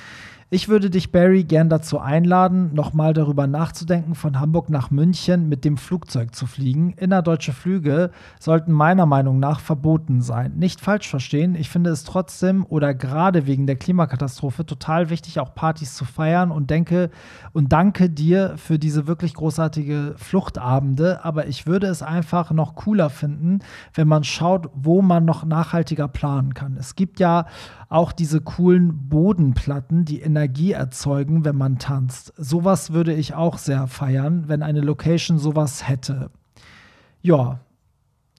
[0.55, 5.65] Ich würde dich, Barry, gern dazu einladen, nochmal darüber nachzudenken, von Hamburg nach München mit
[5.65, 6.93] dem Flugzeug zu fliegen.
[6.99, 10.53] Innerdeutsche Flüge sollten meiner Meinung nach verboten sein.
[10.57, 15.55] Nicht falsch verstehen, ich finde es trotzdem oder gerade wegen der Klimakatastrophe total wichtig, auch
[15.55, 17.09] Partys zu feiern und denke
[17.55, 21.25] und danke dir für diese wirklich großartige Fluchtabende.
[21.25, 23.61] Aber ich würde es einfach noch cooler finden,
[23.95, 26.77] wenn man schaut, wo man noch nachhaltiger planen kann.
[26.77, 27.47] Es gibt ja
[27.93, 32.33] auch diese coolen Bodenplatten, die Energie erzeugen, wenn man tanzt.
[32.37, 36.31] Sowas würde ich auch sehr feiern, wenn eine Location sowas hätte.
[37.21, 37.61] Ja,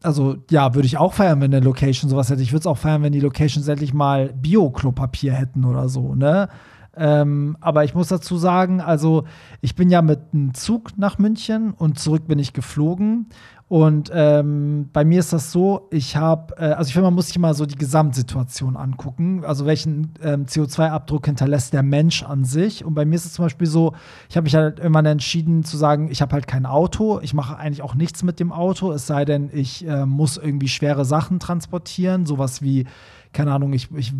[0.01, 2.41] also ja, würde ich auch feiern, wenn eine Location sowas hätte.
[2.41, 6.49] Ich würde es auch feiern, wenn die Locations endlich mal Bio-Klopapier hätten oder so, ne?
[6.95, 9.23] Ähm, aber ich muss dazu sagen, also
[9.61, 13.27] ich bin ja mit einem Zug nach München und zurück bin ich geflogen.
[13.73, 17.29] Und ähm, bei mir ist das so, ich habe, äh, also ich finde, man muss
[17.29, 19.43] sich mal so die Gesamtsituation angucken.
[19.43, 22.85] Also welchen ähm, CO2-Abdruck hinterlässt der Mensch an sich.
[22.85, 23.95] Und bei mir ist es zum Beispiel so,
[24.29, 27.19] ich habe mich halt irgendwann entschieden zu sagen, ich habe halt kein Auto.
[27.23, 30.67] Ich mache eigentlich auch nichts mit dem Auto, es sei denn, ich äh, muss irgendwie
[30.67, 32.85] schwere Sachen transportieren, sowas wie
[33.33, 34.13] keine Ahnung, ich, ich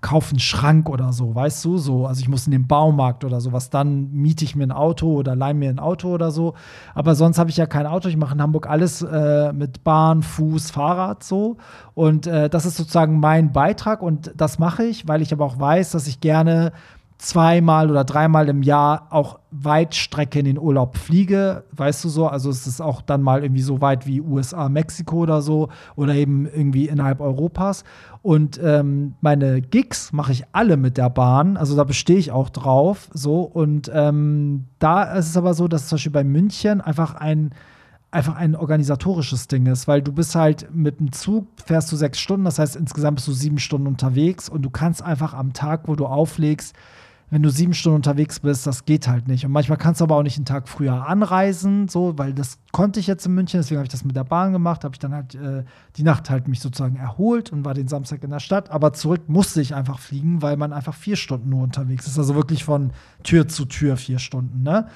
[0.00, 3.40] kaufe einen Schrank oder so, weißt du, so, also ich muss in den Baumarkt oder
[3.40, 6.54] sowas, dann miete ich mir ein Auto oder leih mir ein Auto oder so,
[6.94, 10.22] aber sonst habe ich ja kein Auto, ich mache in Hamburg alles äh, mit Bahn,
[10.22, 11.56] Fuß, Fahrrad so.
[11.94, 15.58] Und äh, das ist sozusagen mein Beitrag und das mache ich, weil ich aber auch
[15.58, 16.72] weiß, dass ich gerne
[17.20, 22.48] zweimal oder dreimal im Jahr auch Weitstrecke in den Urlaub fliege, weißt du so, also
[22.48, 26.46] es ist auch dann mal irgendwie so weit wie USA, Mexiko oder so oder eben
[26.46, 27.84] irgendwie innerhalb Europas.
[28.22, 32.48] Und ähm, meine Gigs mache ich alle mit der Bahn, also da bestehe ich auch
[32.48, 33.42] drauf so.
[33.42, 37.50] Und ähm, da ist es aber so, dass zum Beispiel bei München einfach ein
[38.12, 42.18] einfach ein organisatorisches Ding ist, weil du bist halt mit dem Zug, fährst du sechs
[42.18, 45.82] Stunden, das heißt insgesamt bist du sieben Stunden unterwegs und du kannst einfach am Tag,
[45.86, 46.74] wo du auflegst,
[47.30, 49.46] wenn du sieben Stunden unterwegs bist, das geht halt nicht.
[49.46, 52.98] Und manchmal kannst du aber auch nicht einen Tag früher anreisen, so, weil das konnte
[52.98, 55.14] ich jetzt in München, deswegen habe ich das mit der Bahn gemacht, habe ich dann
[55.14, 55.64] halt äh,
[55.96, 58.70] die Nacht halt mich sozusagen erholt und war den Samstag in der Stadt.
[58.70, 62.18] Aber zurück musste ich einfach fliegen, weil man einfach vier Stunden nur unterwegs ist.
[62.18, 62.90] Also wirklich von
[63.22, 64.88] Tür zu Tür vier Stunden, ne?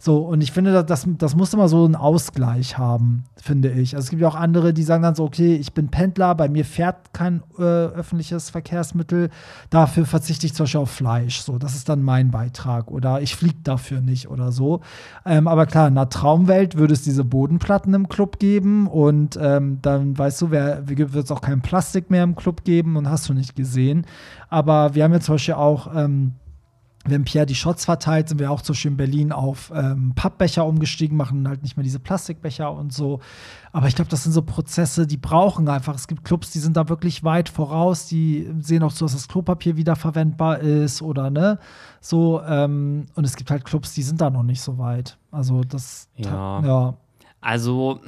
[0.00, 3.96] So, und ich finde, das, das muss immer so einen Ausgleich haben, finde ich.
[3.96, 6.48] Also es gibt ja auch andere, die sagen dann so, okay, ich bin Pendler, bei
[6.48, 9.30] mir fährt kein äh, öffentliches Verkehrsmittel,
[9.70, 11.40] dafür verzichte ich zum Beispiel auf Fleisch.
[11.40, 12.92] So, das ist dann mein Beitrag.
[12.92, 14.82] Oder ich fliege dafür nicht oder so.
[15.26, 19.80] Ähm, aber klar, in einer Traumwelt würde es diese Bodenplatten im Club geben und ähm,
[19.82, 23.34] dann weißt du, wird es auch kein Plastik mehr im Club geben und hast du
[23.34, 24.06] nicht gesehen.
[24.48, 25.92] Aber wir haben jetzt zum Beispiel auch.
[25.92, 26.34] Ähm,
[27.10, 30.64] wenn Pierre die Shots verteilt, sind wir auch zum Beispiel in Berlin auf ähm, Pappbecher
[30.66, 33.20] umgestiegen, machen halt nicht mehr diese Plastikbecher und so.
[33.72, 35.94] Aber ich glaube, das sind so Prozesse, die brauchen einfach.
[35.94, 39.28] Es gibt Clubs, die sind da wirklich weit voraus, die sehen auch so, dass das
[39.28, 41.58] Klopapier wiederverwendbar ist oder ne,
[42.00, 42.40] so.
[42.42, 45.18] Ähm, und es gibt halt Clubs, die sind da noch nicht so weit.
[45.30, 46.60] Also das, Ja.
[46.62, 46.94] ja.
[47.40, 48.00] Also,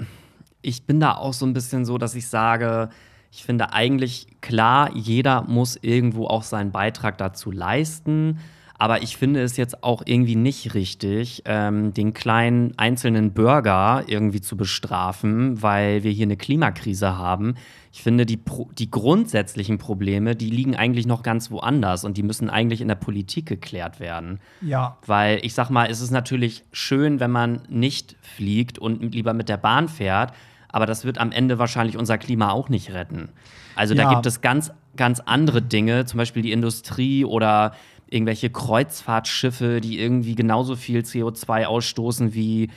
[0.62, 2.90] ich bin da auch so ein bisschen so, dass ich sage,
[3.32, 8.38] ich finde eigentlich klar, jeder muss irgendwo auch seinen Beitrag dazu leisten.
[8.80, 14.40] Aber ich finde es jetzt auch irgendwie nicht richtig, ähm, den kleinen einzelnen Bürger irgendwie
[14.40, 17.56] zu bestrafen, weil wir hier eine Klimakrise haben.
[17.92, 18.40] Ich finde, die,
[18.78, 22.94] die grundsätzlichen Probleme, die liegen eigentlich noch ganz woanders und die müssen eigentlich in der
[22.94, 24.40] Politik geklärt werden.
[24.62, 24.96] Ja.
[25.04, 29.50] Weil ich sag mal, es ist natürlich schön, wenn man nicht fliegt und lieber mit
[29.50, 30.32] der Bahn fährt,
[30.68, 33.28] aber das wird am Ende wahrscheinlich unser Klima auch nicht retten.
[33.76, 34.04] Also ja.
[34.04, 37.72] da gibt es ganz, ganz andere Dinge, zum Beispiel die Industrie oder
[38.10, 42.68] irgendwelche Kreuzfahrtschiffe, die irgendwie genauso viel CO2 ausstoßen wie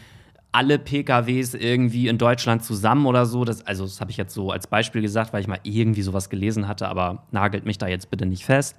[0.53, 3.43] alle PKWs irgendwie in Deutschland zusammen oder so.
[3.43, 6.29] Das, also, das habe ich jetzt so als Beispiel gesagt, weil ich mal irgendwie sowas
[6.29, 8.77] gelesen hatte, aber nagelt mich da jetzt bitte nicht fest.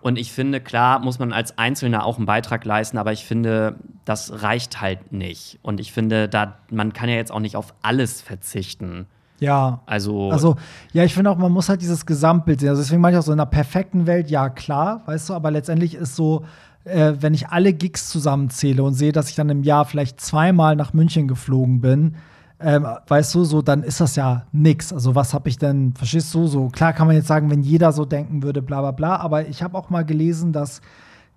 [0.00, 3.74] Und ich finde, klar, muss man als Einzelner auch einen Beitrag leisten, aber ich finde,
[4.06, 5.58] das reicht halt nicht.
[5.60, 9.06] Und ich finde, da, man kann ja jetzt auch nicht auf alles verzichten.
[9.44, 9.80] Ja.
[9.86, 10.30] Also.
[10.30, 10.56] Also,
[10.92, 12.70] ja, ich finde auch, man muss halt dieses Gesamtbild sehen.
[12.70, 15.50] Also deswegen mache ich auch so in einer perfekten Welt, ja, klar, weißt du, aber
[15.50, 16.44] letztendlich ist so,
[16.84, 20.76] äh, wenn ich alle Gigs zusammenzähle und sehe, dass ich dann im Jahr vielleicht zweimal
[20.76, 22.16] nach München geflogen bin,
[22.60, 24.92] ähm, weißt du, so, dann ist das ja nix.
[24.92, 27.92] Also, was habe ich denn, verstehst du, so, klar kann man jetzt sagen, wenn jeder
[27.92, 30.80] so denken würde, bla bla bla, aber ich habe auch mal gelesen, dass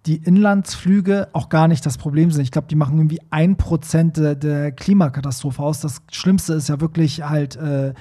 [0.07, 2.41] die Inlandsflüge auch gar nicht das Problem sind.
[2.41, 5.81] Ich glaube, die machen irgendwie ein Prozent der, Klimakatastrophe aus.
[5.81, 7.93] Das Schlimmste ist ja wirklich halt äh,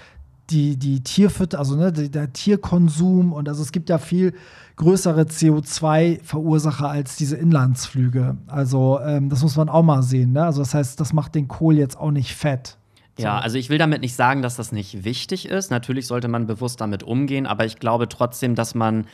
[0.51, 4.35] die, die Tierfütter, also ne, der Tierkonsum und also es gibt ja viel
[4.77, 8.37] größere CO2-Verursacher als diese Inlandsflüge.
[8.47, 10.33] Also ähm, das muss man auch mal sehen.
[10.33, 10.45] Ne?
[10.45, 12.79] Also das heißt, das macht den Kohl jetzt auch nicht fett.
[13.19, 15.71] Ja, also ich will damit nicht sagen, dass das nicht wichtig ist.
[15.71, 19.07] Natürlich sollte man bewusst damit umgehen, aber ich glaube trotzdem, dass man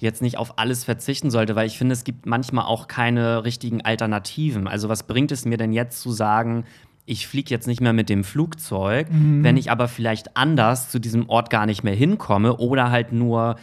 [0.00, 3.82] jetzt nicht auf alles verzichten sollte, weil ich finde, es gibt manchmal auch keine richtigen
[3.82, 4.66] Alternativen.
[4.66, 6.64] Also was bringt es mir denn jetzt zu sagen,
[7.06, 9.42] ich fliege jetzt nicht mehr mit dem Flugzeug, mhm.
[9.42, 13.56] wenn ich aber vielleicht anders zu diesem Ort gar nicht mehr hinkomme oder halt nur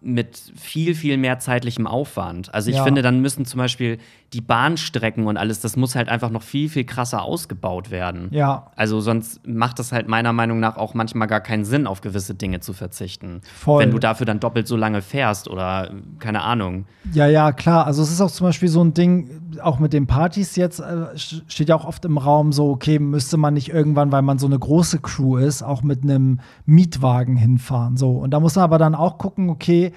[0.00, 2.52] mit viel, viel mehr zeitlichem Aufwand.
[2.52, 2.84] Also ich ja.
[2.84, 3.98] finde, dann müssen zum Beispiel
[4.32, 8.28] die Bahnstrecken und alles, das muss halt einfach noch viel, viel krasser ausgebaut werden.
[8.30, 8.70] Ja.
[8.76, 12.34] Also sonst macht das halt meiner Meinung nach auch manchmal gar keinen Sinn, auf gewisse
[12.34, 13.42] Dinge zu verzichten.
[13.54, 13.82] Voll.
[13.82, 16.86] Wenn du dafür dann doppelt so lange fährst oder keine Ahnung.
[17.12, 17.86] Ja, ja, klar.
[17.86, 21.16] Also es ist auch zum Beispiel so ein Ding, auch mit den Partys jetzt, äh,
[21.16, 24.46] steht ja auch oft im Raum so, okay, müsste man nicht irgendwann, weil man so
[24.46, 27.98] eine große Crew ist, auch mit einem Mietwagen hinfahren.
[27.98, 28.12] So.
[28.12, 29.92] Und da muss man aber dann auch gucken, okay,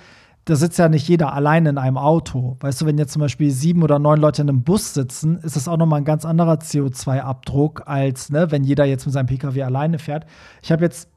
[0.46, 2.56] da sitzt ja nicht jeder allein in einem Auto.
[2.60, 5.56] Weißt du, wenn jetzt zum Beispiel sieben oder neun Leute in einem Bus sitzen, ist
[5.56, 9.64] das auch nochmal ein ganz anderer CO2-Abdruck, als ne, wenn jeder jetzt mit seinem Pkw
[9.64, 10.28] alleine fährt.
[10.62, 11.10] Ich habe jetzt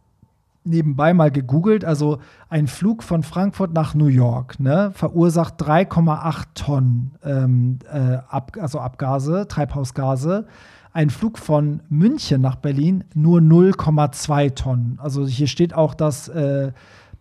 [0.65, 7.13] nebenbei mal gegoogelt, also ein Flug von Frankfurt nach New York ne, verursacht 3,8 Tonnen
[7.23, 10.47] ähm, äh, Ab also Abgase, Treibhausgase.
[10.95, 14.99] Ein Flug von München nach Berlin nur 0,2 Tonnen.
[15.01, 16.73] Also hier steht auch, dass äh,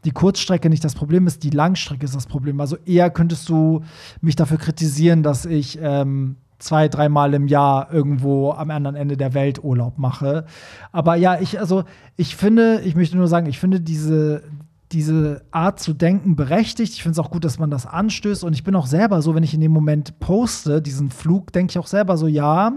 [0.08, 2.62] die Kurzstrecke nicht das Problem ist, die Langstrecke ist das Problem.
[2.62, 3.84] Also eher könntest du
[4.22, 9.34] mich dafür kritisieren, dass ich ähm, zwei, dreimal im Jahr irgendwo am anderen Ende der
[9.34, 10.46] Welt Urlaub mache.
[10.94, 11.84] Aber ja, ich, also
[12.16, 14.44] ich finde, ich möchte nur sagen, ich finde diese,
[14.94, 16.94] diese Art zu denken berechtigt.
[16.94, 18.46] Ich finde es auch gut, dass man das anstößt.
[18.46, 21.72] Und ich bin auch selber so, wenn ich in dem Moment poste, diesen Flug, denke
[21.72, 22.72] ich auch selber so, ja,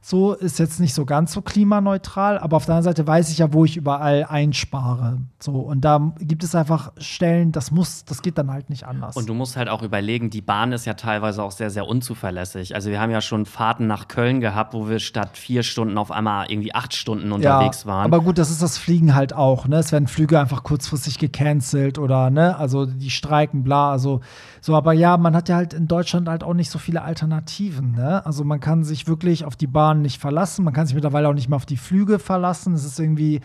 [0.00, 3.38] so ist jetzt nicht so ganz so klimaneutral, aber auf der anderen Seite weiß ich
[3.38, 5.18] ja, wo ich überall einspare.
[5.38, 9.16] So und da gibt es einfach Stellen, das muss, das geht dann halt nicht anders.
[9.16, 12.74] Und du musst halt auch überlegen, die Bahn ist ja teilweise auch sehr, sehr unzuverlässig.
[12.74, 16.10] Also wir haben ja schon Fahrten nach Köln gehabt, wo wir statt vier Stunden auf
[16.10, 18.04] einmal irgendwie acht Stunden unterwegs ja, waren.
[18.04, 19.66] Aber gut, das ist das Fliegen halt auch.
[19.66, 24.20] Ne, es werden Flüge einfach kurzfristig gecancelt oder ne, also die streiken, bla, also
[24.60, 24.74] so.
[24.74, 27.92] Aber ja, man hat ja halt in Deutschland halt auch nicht so viele Alternativen.
[27.92, 28.24] Ne?
[28.24, 30.64] Also man kann sich wirklich auf die Bahn Bahn nicht verlassen.
[30.64, 32.74] Man kann sich mittlerweile auch nicht mehr auf die Flüge verlassen.
[32.74, 33.40] Es ist irgendwie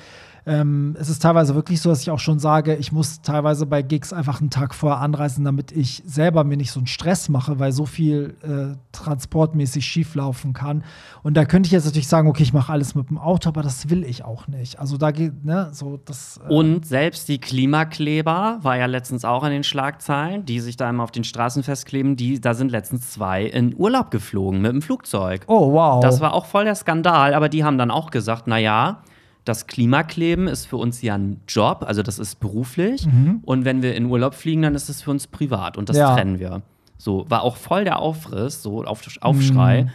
[0.46, 3.82] ähm, es ist teilweise wirklich so, dass ich auch schon sage, ich muss teilweise bei
[3.82, 7.60] Gigs einfach einen Tag vorher anreisen, damit ich selber mir nicht so einen Stress mache,
[7.60, 10.84] weil so viel äh, transportmäßig schieflaufen kann.
[11.22, 13.62] Und da könnte ich jetzt natürlich sagen, okay, ich mache alles mit dem Auto, aber
[13.62, 14.80] das will ich auch nicht.
[14.80, 16.42] Also da geht, ne, so das.
[16.46, 20.90] Äh Und selbst die Klimakleber war ja letztens auch in den Schlagzeilen, die sich da
[20.90, 24.82] immer auf den Straßen festkleben, die, da sind letztens zwei in Urlaub geflogen mit dem
[24.82, 25.44] Flugzeug.
[25.48, 26.02] Oh, wow.
[26.02, 29.04] Das war auch voll der Skandal, aber die haben dann auch gesagt, na ja,
[29.46, 33.06] das Klimakleben ist für uns ja ein Job, also das ist beruflich.
[33.06, 33.42] Mhm.
[33.44, 36.14] Und wenn wir in Urlaub fliegen, dann ist es für uns privat und das ja.
[36.14, 36.62] trennen wir.
[36.98, 39.84] So, war auch voll der Aufriss, so Aufschrei.
[39.84, 39.90] Mhm.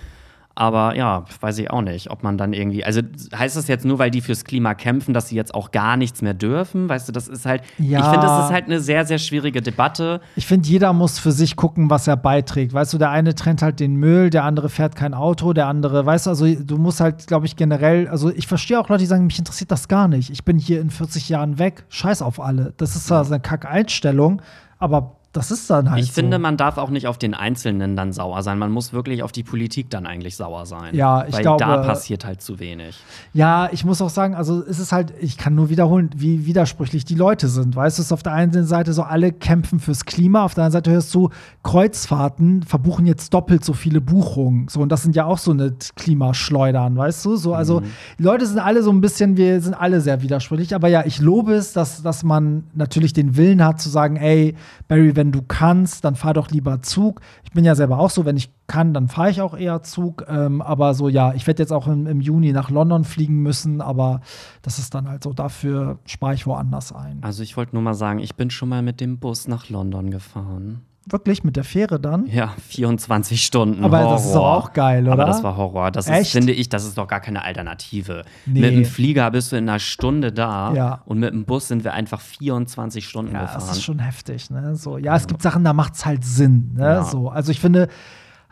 [0.58, 2.84] Aber ja, weiß ich auch nicht, ob man dann irgendwie.
[2.84, 3.00] Also
[3.32, 6.20] heißt das jetzt nur, weil die fürs Klima kämpfen, dass sie jetzt auch gar nichts
[6.20, 6.88] mehr dürfen?
[6.88, 7.62] Weißt du, das ist halt.
[7.78, 8.00] Ja.
[8.00, 10.20] Ich finde, das ist halt eine sehr, sehr schwierige Debatte.
[10.34, 12.72] Ich finde, jeder muss für sich gucken, was er beiträgt.
[12.72, 16.04] Weißt du, der eine trennt halt den Müll, der andere fährt kein Auto, der andere,
[16.04, 18.08] weißt du, also du musst halt, glaube ich, generell.
[18.08, 20.28] Also ich verstehe auch Leute, die sagen, mich interessiert das gar nicht.
[20.28, 21.84] Ich bin hier in 40 Jahren weg.
[21.88, 22.74] Scheiß auf alle.
[22.78, 24.42] Das ist zwar eine Kack-Einstellung,
[24.80, 26.14] aber das ist dann halt Ich so.
[26.14, 28.58] finde, man darf auch nicht auf den Einzelnen dann sauer sein.
[28.58, 30.94] Man muss wirklich auf die Politik dann eigentlich sauer sein.
[30.94, 32.98] Ja, ich Weil glaube- da passiert halt zu wenig.
[33.34, 37.04] Ja, ich muss auch sagen, also es ist halt, ich kann nur wiederholen, wie widersprüchlich
[37.04, 37.76] die Leute sind.
[37.76, 40.64] Weißt du, es ist auf der einen Seite so, alle kämpfen fürs Klima, auf der
[40.64, 41.28] anderen Seite hörst du,
[41.62, 44.68] Kreuzfahrten verbuchen jetzt doppelt so viele Buchungen.
[44.68, 47.36] So, und das sind ja auch so eine Klimaschleudern, weißt du?
[47.36, 47.82] So, also
[48.18, 50.74] die Leute sind alle so ein bisschen, wir sind alle sehr widersprüchlich.
[50.74, 54.54] Aber ja, ich lobe es, dass, dass man natürlich den Willen hat zu sagen, ey,
[54.88, 57.20] Barry, wenn du kannst, dann fahr doch lieber Zug.
[57.42, 60.24] Ich bin ja selber auch so, wenn ich kann, dann fahre ich auch eher Zug.
[60.28, 63.80] Ähm, aber so, ja, ich werde jetzt auch im, im Juni nach London fliegen müssen,
[63.80, 64.20] aber
[64.62, 67.18] das ist dann halt so, dafür spare ich woanders ein.
[67.22, 70.10] Also ich wollte nur mal sagen, ich bin schon mal mit dem Bus nach London
[70.10, 70.82] gefahren.
[71.10, 72.26] Wirklich mit der Fähre dann?
[72.26, 73.82] Ja, 24 Stunden.
[73.84, 74.12] Aber Horror.
[74.12, 75.12] das ist doch auch geil, oder?
[75.12, 75.90] Aber das war Horror.
[75.90, 78.24] Das ist, finde ich, das ist doch gar keine Alternative.
[78.46, 78.60] Nee.
[78.60, 81.02] Mit dem Flieger bist du in einer Stunde da Ja.
[81.06, 83.60] und mit dem Bus sind wir einfach 24 Stunden Ja, gefahren.
[83.60, 84.74] das ist schon heftig, ne?
[84.76, 86.82] So, ja, es gibt Sachen, da macht es halt Sinn, ne?
[86.84, 87.04] Ja.
[87.04, 87.88] So, also ich finde,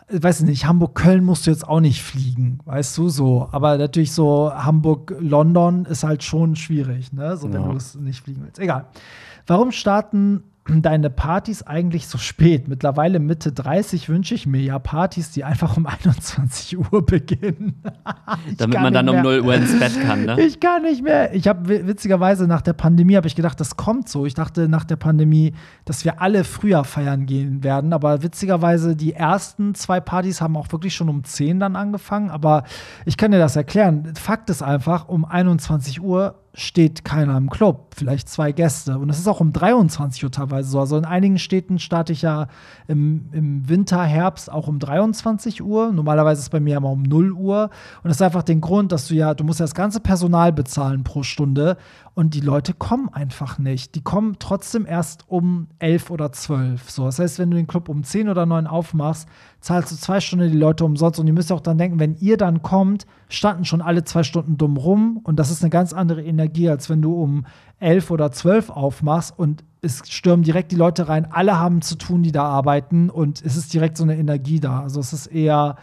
[0.08, 3.48] weiß ich nicht, Hamburg-Köln musst du jetzt auch nicht fliegen, weißt du, so.
[3.52, 7.36] Aber natürlich so Hamburg-London ist halt schon schwierig, ne?
[7.36, 7.68] So, wenn Ja.
[7.68, 8.58] du es nicht fliegen willst.
[8.58, 8.86] Egal.
[9.46, 12.68] Warum starten deine Partys eigentlich so spät?
[12.68, 17.82] Mittlerweile Mitte 30 wünsche ich mir ja Partys, die einfach um 21 Uhr beginnen.
[18.56, 19.40] Damit man dann nicht um mehr.
[19.40, 20.40] 0 Uhr ins Bett kann, ne?
[20.40, 21.34] Ich kann nicht mehr.
[21.34, 24.26] Ich habe witzigerweise nach der Pandemie habe ich gedacht, das kommt so.
[24.26, 27.92] Ich dachte nach der Pandemie, dass wir alle früher feiern gehen werden.
[27.92, 32.30] Aber witzigerweise die ersten zwei Partys haben auch wirklich schon um 10 dann angefangen.
[32.30, 32.64] Aber
[33.04, 34.12] ich kann dir das erklären.
[34.16, 38.98] Fakt ist einfach, um 21 Uhr steht keiner im Club, vielleicht zwei Gäste.
[38.98, 40.80] Und das ist auch um 23 Uhr teilweise so.
[40.80, 42.46] Also in einigen Städten starte ich ja
[42.88, 45.92] im, im Winter, Herbst auch um 23 Uhr.
[45.92, 47.64] Normalerweise ist es bei mir immer um 0 Uhr.
[48.02, 50.50] Und das ist einfach den Grund, dass du ja, du musst ja das ganze Personal
[50.50, 51.76] bezahlen pro Stunde.
[52.16, 53.94] Und die Leute kommen einfach nicht.
[53.94, 56.88] Die kommen trotzdem erst um 11 oder 12.
[56.88, 59.28] So, das heißt, wenn du den Club um 10 oder 9 aufmachst,
[59.60, 61.20] zahlst du zwei Stunden die Leute umsonst.
[61.20, 64.56] Und ihr müsst auch dann denken, wenn ihr dann kommt, standen schon alle zwei Stunden
[64.56, 65.20] dumm rum.
[65.24, 67.44] Und das ist eine ganz andere Energie, als wenn du um
[67.80, 71.28] 11 oder 12 aufmachst und es stürmen direkt die Leute rein.
[71.30, 73.10] Alle haben zu tun, die da arbeiten.
[73.10, 74.80] Und es ist direkt so eine Energie da.
[74.80, 75.76] Also es ist eher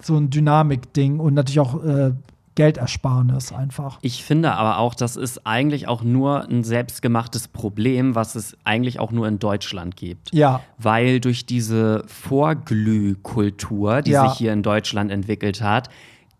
[0.00, 2.10] so ein Dynamik-Ding und natürlich auch äh,
[2.60, 3.98] Geldersparnis einfach.
[4.02, 9.00] Ich finde aber auch, das ist eigentlich auch nur ein selbstgemachtes Problem, was es eigentlich
[9.00, 10.32] auch nur in Deutschland gibt.
[10.34, 10.60] Ja.
[10.78, 14.28] Weil durch diese Vorglühkultur, die Ja.
[14.28, 15.88] sich hier in Deutschland entwickelt hat,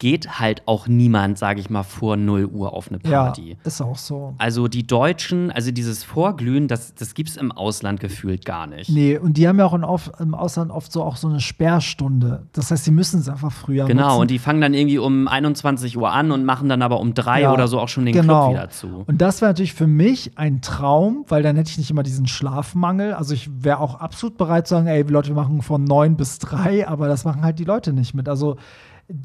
[0.00, 3.56] geht halt auch niemand, sage ich mal, vor 0 Uhr auf eine Ja, Party.
[3.64, 4.34] ist auch so.
[4.38, 8.88] Also die Deutschen, also dieses Vorglühen, das, das gibt es im Ausland gefühlt gar nicht.
[8.90, 11.38] Nee, und die haben ja auch in, auf, im Ausland oft so auch so eine
[11.40, 12.46] Sperrstunde.
[12.52, 14.20] Das heißt, sie müssen es einfach früher Genau, nutzen.
[14.22, 17.42] und die fangen dann irgendwie um 21 Uhr an und machen dann aber um drei
[17.42, 18.48] Ja, oder so auch schon den genau.
[18.48, 19.04] Club wieder zu.
[19.06, 22.26] Und das wäre natürlich für mich ein Traum, weil dann hätte ich nicht immer diesen
[22.26, 23.12] Schlafmangel.
[23.12, 26.38] Also ich wäre auch absolut bereit zu sagen, ey, Leute, wir machen von neun bis
[26.38, 28.28] drei, aber das machen halt die Leute nicht mit.
[28.28, 28.56] Also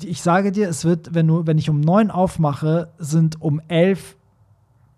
[0.04, 4.16] ich sage dir, es wird, wenn du, wenn ich um neun aufmache, sind um elf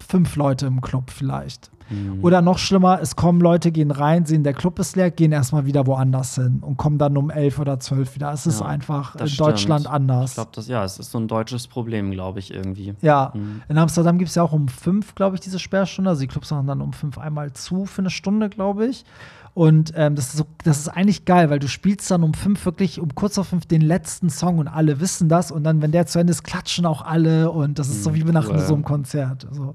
[0.05, 1.71] fünf Leute im Club vielleicht.
[1.89, 2.19] Mhm.
[2.21, 5.65] Oder noch schlimmer, es kommen Leute, gehen rein, sehen, der Club ist leer, gehen erstmal
[5.65, 8.31] wieder woanders hin und kommen dann um elf oder zwölf wieder.
[8.33, 9.47] Es ist Ja, einfach in stimmt.
[9.49, 10.31] Deutschland anders.
[10.31, 12.93] Ich glaube, das ja, es ist so ein deutsches Problem, glaube ich, irgendwie.
[13.01, 13.61] Ja, Mhm.
[13.69, 16.09] in Amsterdam gibt es ja auch um fünf, glaube ich, diese Sperrstunde.
[16.09, 19.05] Also die Clubs machen dann um fünf einmal zu für eine Stunde, glaube ich.
[19.57, 22.63] Und ähm, das, ist so, das ist eigentlich geil, weil du spielst dann um fünf
[22.63, 25.49] wirklich, um kurz vor fünf den letzten Song und alle wissen das.
[25.49, 27.49] Und dann, wenn der zu Ende ist, klatschen auch alle.
[27.49, 28.59] Und das ist so wie nach cool.
[28.59, 29.47] so einem Konzert.
[29.49, 29.73] So.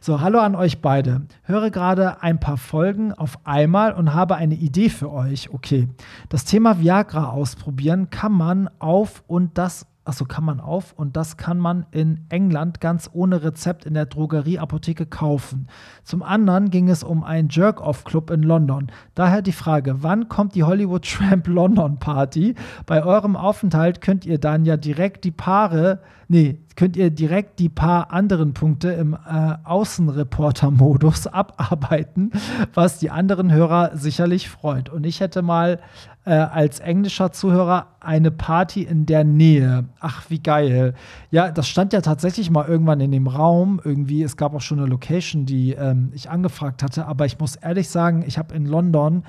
[0.00, 1.22] so, hallo an euch beide.
[1.42, 5.52] Höre gerade ein paar Folgen auf einmal und habe eine Idee für euch.
[5.52, 5.88] Okay,
[6.28, 11.38] das Thema Viagra ausprobieren kann man auf und das Achso, kann man auf und das
[11.38, 15.66] kann man in England ganz ohne Rezept in der Drogerieapotheke kaufen.
[16.02, 18.88] Zum anderen ging es um einen Jerk-Off-Club in London.
[19.14, 22.54] Daher die Frage, wann kommt die Hollywood Tramp London Party?
[22.84, 27.68] Bei eurem Aufenthalt könnt ihr dann ja direkt die Paare, nee, könnt ihr direkt die
[27.68, 32.32] paar anderen Punkte im äh, Außenreporter-Modus abarbeiten,
[32.74, 34.90] was die anderen Hörer sicherlich freut.
[34.90, 35.80] Und ich hätte mal
[36.24, 39.84] äh, als englischer Zuhörer eine Party in der Nähe.
[40.00, 40.94] Ach, wie geil.
[41.30, 43.80] Ja, das stand ja tatsächlich mal irgendwann in dem Raum.
[43.84, 47.06] Irgendwie, es gab auch schon eine Location, die ähm, ich angefragt hatte.
[47.06, 49.24] Aber ich muss ehrlich sagen, ich habe in London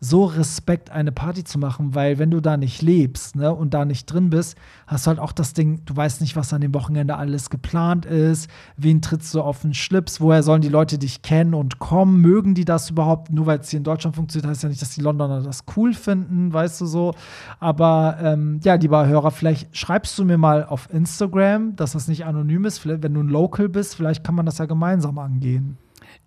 [0.00, 3.84] so Respekt, eine Party zu machen, weil wenn du da nicht lebst ne, und da
[3.84, 4.56] nicht drin bist,
[4.86, 8.06] hast du halt auch das Ding, du weißt nicht, was an dem Wochenende alles geplant
[8.06, 12.20] ist, wen trittst du auf den Schlips, woher sollen die Leute dich kennen und kommen,
[12.20, 14.94] mögen die das überhaupt, nur weil es hier in Deutschland funktioniert, heißt ja nicht, dass
[14.94, 17.14] die Londoner das cool finden, weißt du so,
[17.58, 22.24] aber ähm, ja, lieber Hörer, vielleicht schreibst du mir mal auf Instagram, dass das nicht
[22.24, 25.76] anonym ist, vielleicht, wenn du ein Local bist, vielleicht kann man das ja gemeinsam angehen.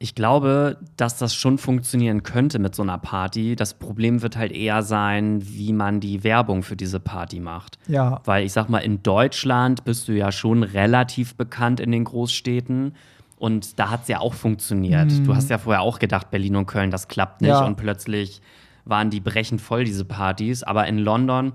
[0.01, 3.55] Ich glaube, dass das schon funktionieren könnte mit so einer Party.
[3.55, 7.77] Das Problem wird halt eher sein, wie man die Werbung für diese Party macht.
[7.87, 8.19] Ja.
[8.25, 12.95] Weil ich sag mal, in Deutschland bist du ja schon relativ bekannt in den Großstädten.
[13.37, 15.11] Und da hat es ja auch funktioniert.
[15.25, 17.49] Du hast ja vorher auch gedacht, Berlin und Köln, das klappt nicht.
[17.49, 17.63] Ja.
[17.63, 18.41] Und plötzlich
[18.85, 20.63] waren die brechend voll, diese Partys.
[20.63, 21.53] Aber in London,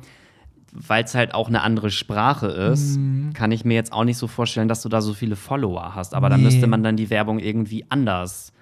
[0.87, 3.33] weil es halt auch eine andere Sprache ist, Mhm.
[3.33, 6.15] kann ich mir jetzt auch nicht so vorstellen, dass du da so viele Follower hast.
[6.15, 6.45] Aber da Nee.
[6.45, 8.53] müsste man dann die Werbung irgendwie anders.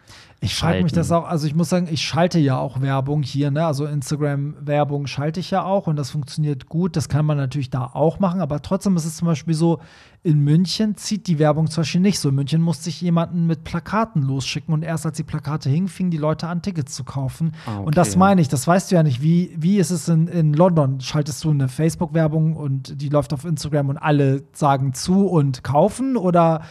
[0.44, 3.50] Ich frage mich das auch, also ich muss sagen, ich schalte ja auch Werbung hier,
[3.50, 3.64] ne?
[3.64, 6.96] Also Instagram-Werbung schalte ich ja auch und das funktioniert gut.
[6.96, 9.80] Das kann man natürlich da auch machen, aber trotzdem ist es zum Beispiel so,
[10.22, 12.30] in München zieht die Werbung zum Beispiel nicht so.
[12.30, 16.10] In München musste ich jemanden mit Plakaten losschicken und erst als die Plakate hingen, fingen
[16.10, 17.52] die Leute an, Tickets zu kaufen.
[17.66, 17.86] Ah, okay.
[17.86, 19.22] Und das meine ich, das weißt du ja nicht.
[19.22, 21.00] Wie, wie ist es in, in London?
[21.00, 26.16] Schaltest du eine Facebook-Werbung und die läuft auf Instagram und alle sagen zu und kaufen
[26.16, 26.62] oder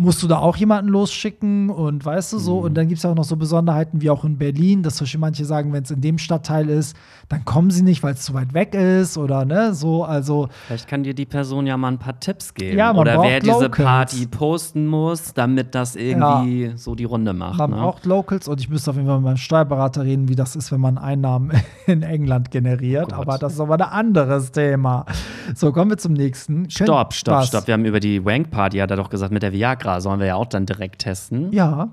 [0.00, 2.58] musst du da auch jemanden losschicken und weißt du so?
[2.60, 5.20] Und dann gibt es auch noch so Besonderheiten wie auch in Berlin, dass zum Beispiel
[5.20, 6.96] manche sagen, wenn es in dem Stadtteil ist,
[7.28, 10.02] dann kommen sie nicht, weil es zu weit weg ist oder ne, so.
[10.02, 12.78] Also Vielleicht kann dir die Person ja mal ein paar Tipps geben.
[12.78, 13.76] Ja, man Oder wer diese Locals.
[13.76, 17.58] Party posten muss, damit das irgendwie so die Runde macht.
[17.58, 17.76] man ne?
[17.76, 20.72] braucht Locals und ich müsste auf jeden Fall mit meinem Steuerberater reden, wie das ist,
[20.72, 21.52] wenn man Einnahmen
[21.86, 23.10] in England generiert.
[23.10, 23.20] Gott.
[23.20, 25.04] Aber das ist aber ein anderes Thema.
[25.54, 26.70] So, kommen wir zum nächsten.
[26.70, 27.66] Stopp, stopp, stopp.
[27.66, 30.26] Wir haben über die Wank Party, hat er doch gesagt, mit der Viagra sollen wir
[30.26, 31.52] ja auch dann direkt testen.
[31.52, 31.88] Ja,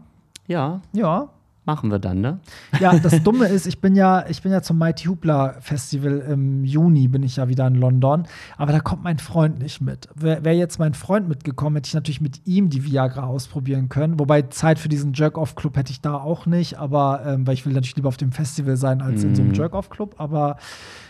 [0.47, 1.29] Ja, ja.
[1.65, 2.39] machen wir dann, ne?
[2.79, 6.63] Ja, das Dumme ist, ich bin ja, ich bin ja zum Mighty Hoopla Festival im
[6.63, 8.25] Juni, bin ich ja wieder in London,
[8.57, 10.07] aber da kommt mein Freund nicht mit.
[10.15, 14.19] Wäre wär jetzt mein Freund mitgekommen, hätte ich natürlich mit ihm die Viagra ausprobieren können.
[14.19, 17.73] Wobei Zeit für diesen Jerk-Off-Club hätte ich da auch nicht, aber ähm, weil ich will
[17.73, 20.55] natürlich lieber auf dem Festival sein als in so einem Jerk-Off-Club, aber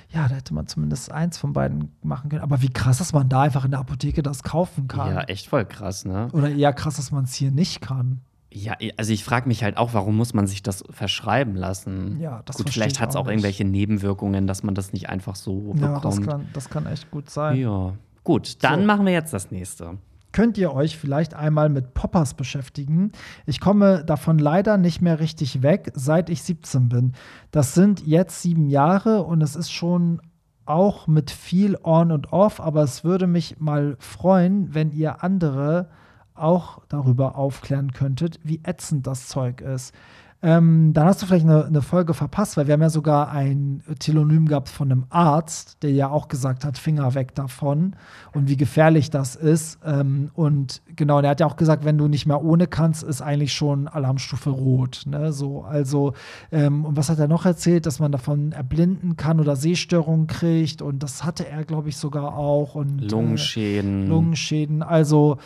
[0.09, 2.41] ja, da hätte man zumindest eins von beiden machen können.
[2.41, 5.13] Aber wie krass, dass man da einfach in der Apotheke das kaufen kann.
[5.13, 6.29] Ja, echt voll krass, ne?
[6.31, 8.21] Oder eher krass, dass man es hier nicht kann.
[8.49, 12.19] Ja, also ich frage mich halt auch, warum muss man sich das verschreiben lassen?
[12.21, 15.09] Ja, das Gut, vielleicht ich hat es auch auch irgendwelche Nebenwirkungen, dass man das nicht
[15.09, 16.27] einfach so Ja, das bekommt.
[16.27, 17.57] kann, das kann echt gut sein.
[17.57, 17.93] ja,
[18.23, 18.85] gut, dann So.
[18.85, 19.97] machen wir jetzt das nächste.
[20.31, 23.11] Könnt ihr euch vielleicht einmal mit Poppers beschäftigen.
[23.45, 27.13] Ich komme davon leider nicht mehr richtig weg, seit ich 17 bin.
[27.51, 30.21] Das sind jetzt sieben Jahre und es ist schon
[30.65, 35.89] auch mit viel On und Off, aber es würde mich mal freuen, wenn ihr andere
[36.35, 39.93] auch darüber aufklären könntet, wie ätzend das Zeug ist.
[40.43, 43.81] Ähm, dann hast du vielleicht eine, eine Folge verpasst, weil wir haben ja sogar ein
[43.97, 47.95] Telonym gehabt von einem Arzt, der ja auch gesagt hat, Finger weg davon
[48.33, 49.79] und wie gefährlich das ist.
[49.83, 53.21] Ähm, und genau, der hat ja auch gesagt, wenn du nicht mehr ohne kannst, ist
[53.21, 55.03] eigentlich schon Alarmstufe rot.
[55.07, 55.33] Ne?
[55.33, 56.13] So, also,
[56.51, 60.83] ähm, und was hat er noch erzählt, dass man davon erblinden kann oder Sehstörungen kriegt
[60.83, 62.75] und das hatte er, glaube ich, sogar auch.
[62.75, 64.07] Und, äh, Lungenschäden.
[64.07, 64.83] Lungenschäden.
[64.83, 65.39] Also,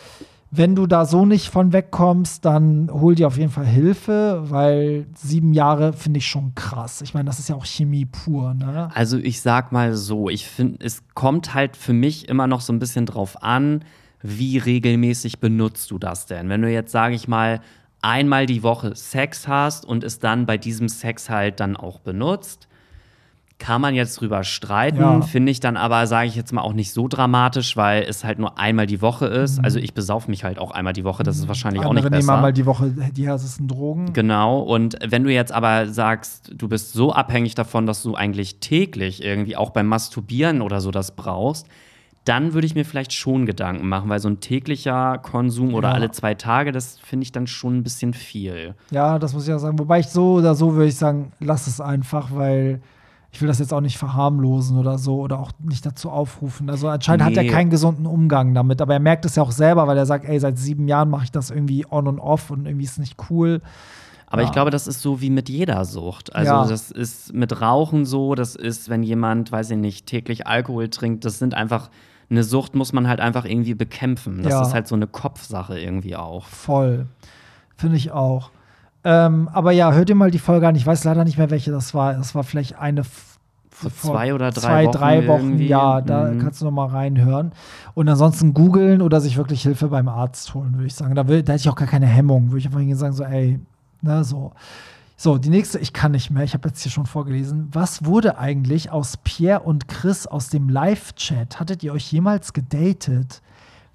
[0.54, 5.06] wenn du da so nicht von wegkommst, dann hol dir auf jeden Fall Hilfe, weil
[5.14, 7.00] sieben Jahre finde ich schon krass.
[7.00, 8.90] Ich meine, das ist ja auch Chemie pur, ne?
[8.94, 12.70] Also ich sag mal so, ich finde, es kommt halt für mich immer noch so
[12.70, 13.82] ein bisschen drauf an,
[14.20, 16.50] wie regelmäßig benutzt du das denn?
[16.50, 17.62] Wenn du jetzt, sage ich mal,
[18.02, 22.68] einmal die Woche Sex hast und es dann bei diesem Sex halt dann auch benutzt,
[23.62, 25.20] kann man jetzt drüber streiten, Ja.
[25.20, 28.40] finde ich dann aber, sage ich jetzt mal, auch nicht so dramatisch, weil es halt
[28.40, 29.62] nur einmal die Woche ist.
[29.64, 31.98] Also ich besaufe mich halt auch einmal die Woche, das ist wahrscheinlich auch Mhm.
[31.98, 32.34] Andere nicht nehmen besser.
[32.34, 34.12] einmal die Woche die härtesten Drogen.
[34.14, 38.58] Genau, und wenn du jetzt aber sagst, du bist so abhängig davon, dass du eigentlich
[38.58, 41.68] täglich irgendwie auch beim Masturbieren oder so das brauchst,
[42.24, 45.94] dann würde ich mir vielleicht schon Gedanken machen, weil so ein täglicher Konsum oder Ja.
[45.94, 48.74] alle zwei Tage, das finde ich dann schon ein bisschen viel.
[48.90, 49.78] Ja, das muss ich auch sagen.
[49.78, 52.80] Wobei ich so oder so würde ich sagen, lass es einfach, weil
[53.34, 56.68] ich will das jetzt auch nicht verharmlosen oder so oder auch nicht dazu aufrufen.
[56.68, 57.48] Also anscheinend hat er Nee.
[57.48, 60.38] keinen gesunden Umgang damit, aber er merkt es ja auch selber, weil er sagt, ey,
[60.38, 63.62] seit sieben Jahren mache ich das irgendwie on und off und irgendwie ist nicht cool.
[64.26, 64.48] Aber Ja.
[64.48, 66.34] ich glaube, das ist so wie mit jeder Sucht.
[66.34, 66.66] Also Ja.
[66.66, 71.24] das ist mit Rauchen so, das ist, wenn jemand, weiß ich nicht, täglich Alkohol trinkt,
[71.24, 71.90] das sind einfach,
[72.30, 74.42] eine Sucht muss man halt einfach irgendwie bekämpfen.
[74.42, 74.62] Das Ja.
[74.62, 76.46] ist halt so eine Kopfsache irgendwie auch.
[76.46, 77.06] Voll.
[77.76, 78.50] Finde ich auch.
[79.04, 80.76] Ähm, aber ja, hört ihr mal die Folge an.
[80.76, 82.14] Ich weiß leider nicht mehr, welche das war.
[82.14, 85.44] Das war vielleicht eine vor zwei oder drei zwei, Wochen drei Wochen.
[85.48, 85.66] irgendwie.
[85.66, 86.38] Ja, da Mhm.
[86.38, 87.52] kannst du noch mal reinhören.
[87.94, 91.14] Und ansonsten googeln oder sich wirklich Hilfe beim Arzt holen, würde ich sagen.
[91.16, 92.48] Da, will, da hätte ich auch gar keine Hemmung.
[92.50, 93.58] Würde ich einfach hingehen und sagen, so, ey,
[94.02, 94.52] ne, so.
[95.16, 97.68] So, die nächste, ich kann nicht mehr, ich habe jetzt hier schon vorgelesen.
[97.72, 101.60] Was wurde eigentlich aus Pierre und Chris aus dem Live-Chat?
[101.60, 103.40] Hattet ihr euch jemals gedatet?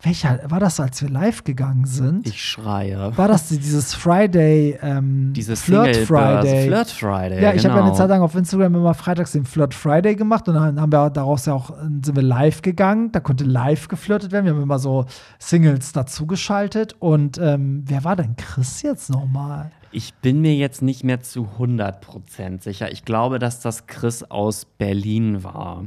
[0.02, 2.28] Welcher, war das, als wir live gegangen sind?
[2.28, 3.18] Ich schreie.
[3.18, 6.68] war das dieses Friday, ähm, Dieses Flirt Friday?
[6.68, 7.42] Flirt Friday.
[7.42, 7.88] ja, ich habe ja genau.
[7.88, 11.10] eine Zeit lang auf Instagram immer freitags den Flirt Friday gemacht und dann haben wir
[11.10, 13.12] daraus ja auch sind wir live gegangen.
[13.12, 14.46] Da konnte live geflirtet werden.
[14.46, 15.06] Wir haben immer so
[15.40, 16.96] Singles dazugeschaltet.
[17.00, 19.72] Und ähm, wer war denn Chris jetzt nochmal?
[19.92, 22.92] Ich bin mir jetzt nicht mehr zu 100% sicher.
[22.92, 25.86] Ich glaube, dass das Chris aus Berlin war.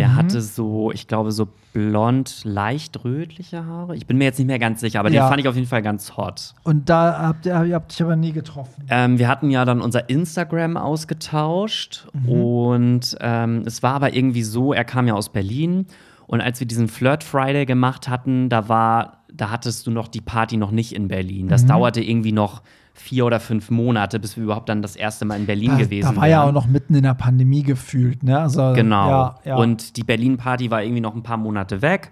[0.00, 0.16] Der Mhm.
[0.16, 3.94] hatte so, ich glaube, so blond, leicht rötliche Haare.
[3.94, 5.24] Ich bin mir jetzt nicht mehr ganz sicher, aber Ja.
[5.24, 6.54] den fand ich auf jeden Fall ganz hot.
[6.64, 8.84] Und da habt ihr, ihr habt dich aber nie getroffen.
[8.88, 12.28] Ähm, wir hatten ja dann unser Instagram ausgetauscht Mhm.
[12.28, 15.86] und ähm, es war aber irgendwie so, er kam ja aus Berlin
[16.26, 20.20] und als wir diesen Flirt Friday gemacht hatten, da war, da hattest du noch die
[20.20, 21.46] Party noch nicht in Berlin.
[21.46, 21.50] Mhm.
[21.50, 22.62] Das dauerte irgendwie noch
[22.94, 26.14] vier oder fünf Monate, bis wir überhaupt dann das erste Mal in Berlin Da, gewesen
[26.14, 26.48] da war ja wären.
[26.48, 28.38] auch noch mitten in der Pandemie gefühlt, ne?
[28.40, 29.08] Also, Genau.
[29.08, 29.56] Ja, ja.
[29.56, 32.10] Und die Berlin-Party war irgendwie noch ein paar Monate weg.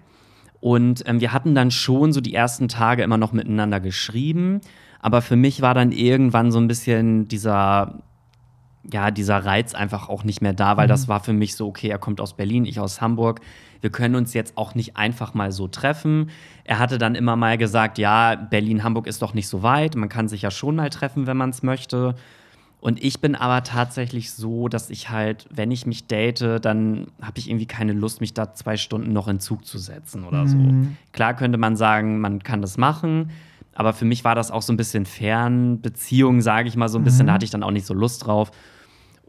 [0.61, 4.61] Und ähm, wir hatten dann schon so die ersten Tage immer noch miteinander geschrieben.
[4.99, 7.99] Aber für mich war dann irgendwann so ein bisschen dieser,
[8.91, 10.89] ja, dieser Reiz einfach auch nicht mehr da, weil Mhm.
[10.89, 13.41] das war für mich so, okay, er kommt aus Berlin, ich aus Hamburg.
[13.81, 16.29] Wir können uns jetzt auch nicht einfach mal so treffen.
[16.63, 19.95] Er hatte dann immer mal gesagt, ja, Berlin-Hamburg ist doch nicht so weit.
[19.95, 22.15] Man kann sich ja schon mal treffen, wenn man es möchte.
[22.81, 27.37] Und ich bin aber tatsächlich so, dass ich halt, wenn ich mich date, dann habe
[27.37, 30.57] ich irgendwie keine Lust, mich da zwei Stunden noch in Zug zu setzen oder so.
[31.11, 33.31] Klar könnte man sagen, man kann das machen,
[33.73, 37.03] aber für mich war das auch so ein bisschen Fernbeziehung, sage ich mal so ein
[37.03, 37.27] bisschen.
[37.27, 38.51] Da hatte ich dann auch nicht so Lust drauf.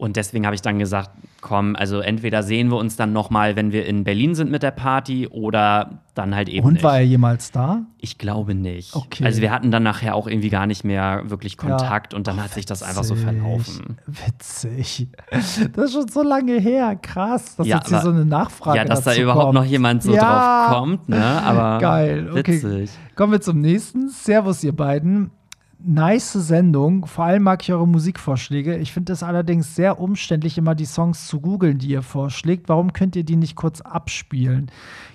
[0.01, 3.55] Und deswegen habe ich dann gesagt, komm, also entweder sehen wir uns dann noch mal,
[3.55, 6.83] wenn wir in Berlin sind mit der Party, oder dann halt eben Und nicht.
[6.83, 7.83] war er jemals da?
[7.99, 8.95] Ich glaube nicht.
[8.95, 9.23] Okay.
[9.23, 12.51] Also wir hatten dann nachher auch irgendwie gar nicht mehr wirklich Kontakt und dann hat
[12.51, 13.97] sich das einfach so verlaufen.
[14.07, 15.07] Witzig.
[15.29, 16.95] Das ist schon so lange her.
[16.99, 19.53] Krass, dass Ja, jetzt hier aber- so eine Nachfrage ja, dass da überhaupt kommt.
[19.55, 20.67] noch jemand so Ja.
[20.67, 21.23] drauf kommt, ne?
[21.23, 22.53] Aber Geil, okay.
[22.63, 22.89] witzig.
[23.15, 24.09] Kommen wir zum nächsten.
[24.09, 25.29] Servus, ihr beiden.
[25.83, 27.05] Nice Sendung.
[27.05, 28.77] Vor allem mag ich eure Musikvorschläge.
[28.77, 32.69] Ich finde es allerdings sehr umständlich, immer die Songs zu googeln, die ihr vorschlägt.
[32.69, 34.69] Warum könnt ihr die nicht kurz abspielen?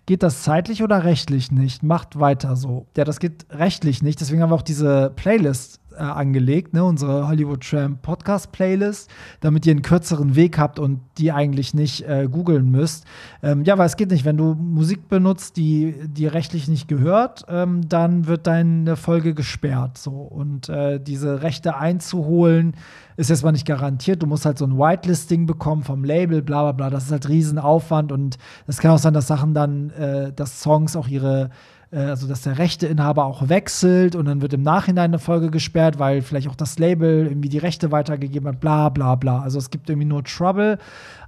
[0.07, 1.83] Geht das zeitlich oder rechtlich nicht?
[1.83, 2.87] Macht weiter so.
[2.97, 4.21] Ja, das geht rechtlich nicht.
[4.21, 6.85] Deswegen haben wir auch diese Playlist äh, angelegt, ne?
[6.85, 12.03] unsere Hollywood Tramp Podcast Playlist, damit ihr einen kürzeren Weg habt und die eigentlich nicht
[12.03, 13.05] äh, googeln müsst.
[13.43, 14.25] Ähm, ja, weil es geht nicht.
[14.25, 19.99] Wenn du Musik benutzt, die dir rechtlich nicht gehört, ähm, dann wird deine Folge gesperrt.
[19.99, 20.13] So.
[20.13, 22.75] Und äh, diese Rechte einzuholen,
[23.17, 24.23] ist jetzt mal nicht garantiert.
[24.23, 26.91] Du musst halt so ein Whitelisting bekommen vom Label, bla bla bla.
[26.91, 28.37] Das ist halt Riesenaufwand und
[28.67, 31.51] es kann auch sein, dass Sachen dann, äh, dass Songs auch ihre
[31.97, 36.23] also dass der Rechteinhaber auch wechselt und dann wird im Nachhinein eine Folge gesperrt, weil
[36.23, 39.41] vielleicht auch das Label irgendwie die Rechte weitergegeben hat, bla bla bla.
[39.41, 40.79] Also es gibt irgendwie nur Trouble.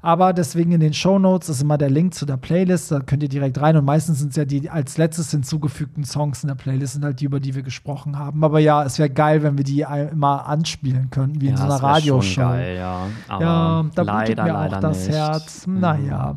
[0.00, 3.28] Aber deswegen in den Shownotes ist immer der Link zu der Playlist, da könnt ihr
[3.28, 6.92] direkt rein und meistens sind es ja die als letztes hinzugefügten Songs in der Playlist,
[6.94, 8.44] sind halt die, über die wir gesprochen haben.
[8.44, 11.82] Aber ja, es wäre geil, wenn wir die immer anspielen könnten, wie in so einer
[11.82, 12.42] Radioshow.
[12.42, 13.06] Geil, ja.
[13.26, 15.16] Aber Ja, da blutet leider, mir leider auch das nicht.
[15.16, 15.66] Herz.
[15.66, 16.36] Naja.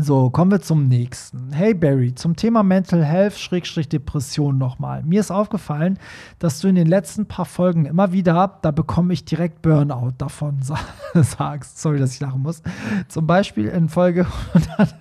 [0.00, 1.52] So, kommen wir zum nächsten.
[1.52, 5.02] Hey Barry, zum Thema Mental Health Schrägstrich Depression nochmal.
[5.02, 5.98] Mir ist aufgefallen,
[6.38, 10.62] dass du in den letzten paar Folgen immer wieder, da bekomme ich direkt Burnout davon
[10.62, 10.78] sa-
[11.14, 11.80] sagst.
[11.80, 12.62] Sorry, dass ich lachen muss.
[13.08, 14.94] Zum Beispiel in Folge 100.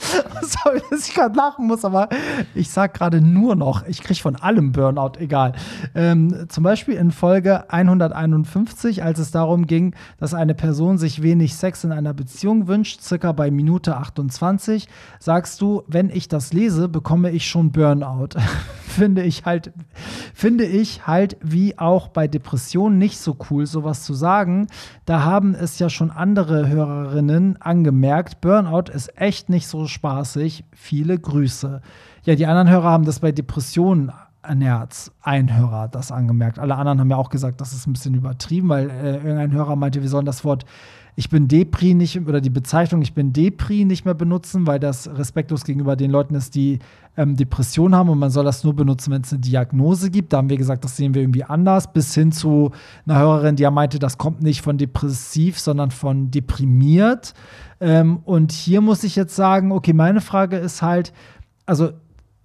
[0.42, 2.08] Sorry, dass ich gerade lachen muss, aber
[2.54, 5.52] ich sag gerade nur noch, ich kriege von allem Burnout, egal.
[5.94, 11.54] Ähm, zum Beispiel in Folge 151, als es darum ging, dass eine Person sich wenig
[11.54, 14.88] Sex in einer Beziehung wünscht, circa bei Minute 28,
[15.18, 18.30] sagst du, wenn ich das lese, bekomme ich schon Burnout.
[18.90, 19.72] finde ich halt,
[20.34, 24.66] finde ich halt wie auch bei Depressionen nicht so cool, sowas zu sagen.
[25.06, 28.40] Da haben es ja schon andere Hörerinnen angemerkt.
[28.40, 30.64] Burnout ist echt nicht so spaßig.
[30.72, 31.82] Viele Grüße.
[32.24, 34.12] Ja, die anderen Hörer haben das bei Depressionen
[34.54, 36.58] Nerz, ein Hörer hat das angemerkt.
[36.58, 39.76] Alle anderen haben ja auch gesagt, das ist ein bisschen übertrieben, weil äh, irgendein Hörer
[39.76, 40.64] meinte, wir sollen das Wort
[41.16, 45.08] ich bin Depri nicht oder die Bezeichnung ich bin Depri nicht mehr benutzen, weil das
[45.16, 46.78] respektlos gegenüber den Leuten ist, die
[47.16, 50.32] ähm, Depression haben und man soll das nur benutzen, wenn es eine Diagnose gibt.
[50.32, 52.70] Da haben wir gesagt, das sehen wir irgendwie anders, bis hin zu
[53.06, 57.34] einer Hörerin, die ja meinte, das kommt nicht von depressiv, sondern von deprimiert.
[57.80, 61.12] Ähm, und hier muss ich jetzt sagen, okay, meine Frage ist halt,
[61.66, 61.90] also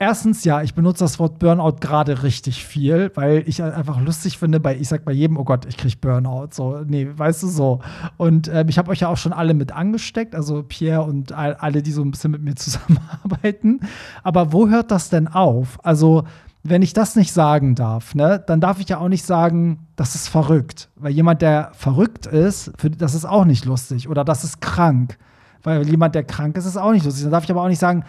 [0.05, 4.37] Erstens, ja, ich benutze das Wort Burnout gerade richtig viel, weil ich halt einfach lustig
[4.37, 6.49] finde, bei, ich sag bei jedem, oh Gott, ich krieg Burnout.
[6.51, 7.79] So, nee, weißt du so.
[8.15, 11.55] Und ähm, ich habe euch ja auch schon alle mit angesteckt, also Pierre und all,
[11.55, 13.79] alle, die so ein bisschen mit mir zusammenarbeiten.
[14.21, 15.83] Aber wo hört das denn auf?
[15.83, 16.25] Also,
[16.61, 20.13] wenn ich das nicht sagen darf, ne, dann darf ich ja auch nicht sagen, das
[20.13, 20.87] ist verrückt.
[20.97, 24.07] Weil jemand, der verrückt ist, für, das ist auch nicht lustig.
[24.07, 25.17] Oder das ist krank.
[25.63, 27.23] Weil jemand, der krank ist, ist auch nicht lustig.
[27.23, 28.03] Dann darf ich aber auch nicht sagen,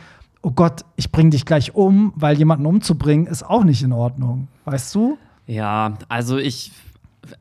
[0.47, 4.47] oh Gott, ich bring dich gleich um, weil jemanden umzubringen ist auch nicht in Ordnung.
[4.65, 5.19] Weißt du?
[5.49, 6.71] Ja, also ich,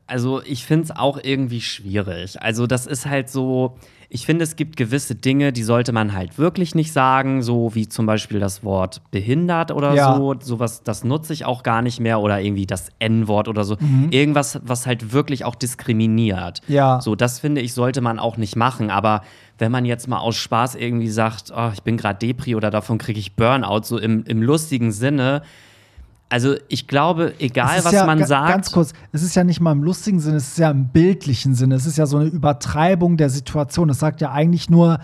[0.08, 2.42] also ich finde es auch irgendwie schwierig.
[2.42, 3.78] Also das ist halt so,
[4.08, 7.88] ich finde, es gibt gewisse Dinge, die sollte man halt wirklich nicht sagen, so wie
[7.88, 10.16] zum Beispiel das Wort behindert oder Ja.
[10.16, 10.34] so.
[10.40, 13.76] Sowas, das nutze ich auch gar nicht mehr oder irgendwie das N-Wort oder so.
[14.10, 16.60] Irgendwas, was halt wirklich auch diskriminiert.
[16.68, 17.00] Ja.
[17.00, 18.90] So, das finde ich, sollte man auch nicht machen.
[18.90, 19.22] Aber
[19.58, 22.98] wenn man jetzt mal aus Spaß irgendwie sagt, oh, ich bin gerade Depri oder davon
[22.98, 25.42] kriege ich Burnout, so im, im lustigen Sinne.
[26.28, 28.48] Also ich glaube, egal was ja, man sagt.
[28.50, 31.54] Ganz kurz, es ist ja nicht mal im lustigen Sinne, es ist ja im bildlichen
[31.54, 31.76] Sinne.
[31.76, 33.90] Es ist ja so eine Übertreibung der Situation.
[33.90, 34.98] Es sagt ja eigentlich nur,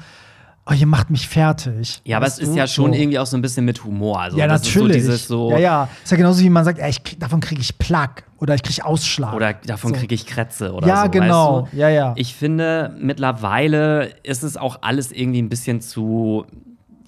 [0.66, 2.00] oh, ihr macht mich fertig.
[2.04, 2.56] Ja, aber es ist du?
[2.56, 2.98] ja schon so.
[2.98, 4.20] irgendwie auch so ein bisschen mit Humor.
[4.20, 5.04] Also Ja, natürlich.
[5.04, 5.88] Ist so so, ja, ja.
[6.02, 8.84] Ist ja genauso wie man sagt, ey, krieg, davon kriege ich Plack oder ich kriege
[8.84, 9.34] Ausschlag.
[9.34, 11.10] Oder davon kriege ich Krätze oder Ja, so.
[11.10, 11.62] genau.
[11.62, 11.76] Weißt du?
[11.76, 12.12] Ja, ja.
[12.16, 16.46] Ich finde, mittlerweile ist es auch alles irgendwie ein bisschen zu.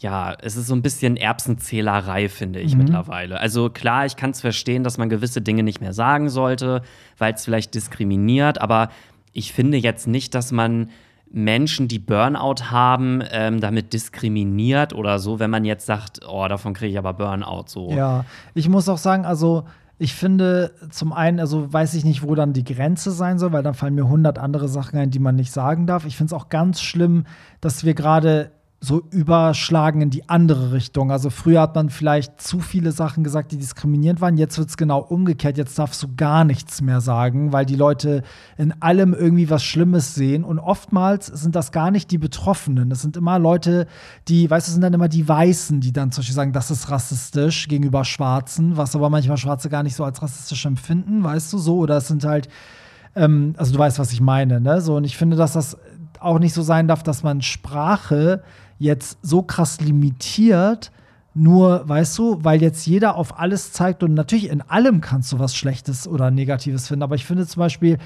[0.05, 2.67] Ja, es ist so ein bisschen Erbsenzählerei, finde Mhm.
[2.67, 3.41] ich mittlerweile.
[3.41, 6.83] Also klar, ich kann es verstehen, dass man gewisse Dinge nicht mehr sagen sollte,
[7.17, 8.91] weil es vielleicht diskriminiert, aber
[9.33, 10.91] ich finde jetzt nicht, dass man
[11.31, 16.75] Menschen, die Burnout haben, ähm, damit diskriminiert oder so, wenn man jetzt sagt, oh, davon
[16.75, 17.91] kriege ich aber Burnout so.
[17.91, 18.25] Ja,
[18.55, 19.65] ich muss auch sagen, also
[19.99, 23.63] ich finde zum einen, also weiß ich nicht, wo dann die Grenze sein soll, weil
[23.63, 26.05] dann fallen mir hundert andere Sachen ein, die man nicht sagen darf.
[26.05, 27.25] Ich finde es auch ganz schlimm,
[27.61, 28.51] dass wir gerade
[28.85, 31.11] so überschlagen in die andere Richtung.
[31.11, 34.37] Also früher hat man vielleicht zu viele Sachen gesagt, die diskriminierend waren.
[34.37, 35.57] Jetzt wird es genau umgekehrt.
[35.57, 38.23] Jetzt darfst du gar nichts mehr sagen, weil die Leute
[38.59, 40.45] in allem irgendwie was Schlimmes sehen.
[40.45, 42.91] Und oftmals sind das gar nicht die Betroffenen.
[42.91, 43.87] Das sind immer Leute,
[44.29, 46.91] die, weißt du, sind dann immer die Weißen, die dann zum Beispiel sagen, das ist
[46.91, 51.59] rassistisch gegenüber Schwarzen, was aber manchmal Schwarze gar nicht so als rassistisch empfinden, weißt du,
[51.59, 51.79] so.
[51.79, 52.49] Oder es sind halt
[53.17, 54.81] ähm, also du weißt, was ich meine, ne?
[54.81, 55.77] So, und ich finde, dass das
[56.25, 58.43] auch nicht so sein darf, dass man Sprache
[58.79, 60.91] jetzt so krass limitiert,
[61.37, 65.39] nur, weißt du, weil jetzt jeder auf alles zeigt und natürlich in allem kannst du
[65.39, 67.99] was Schlechtes oder Negatives finden, aber ich finde zum Beispiel,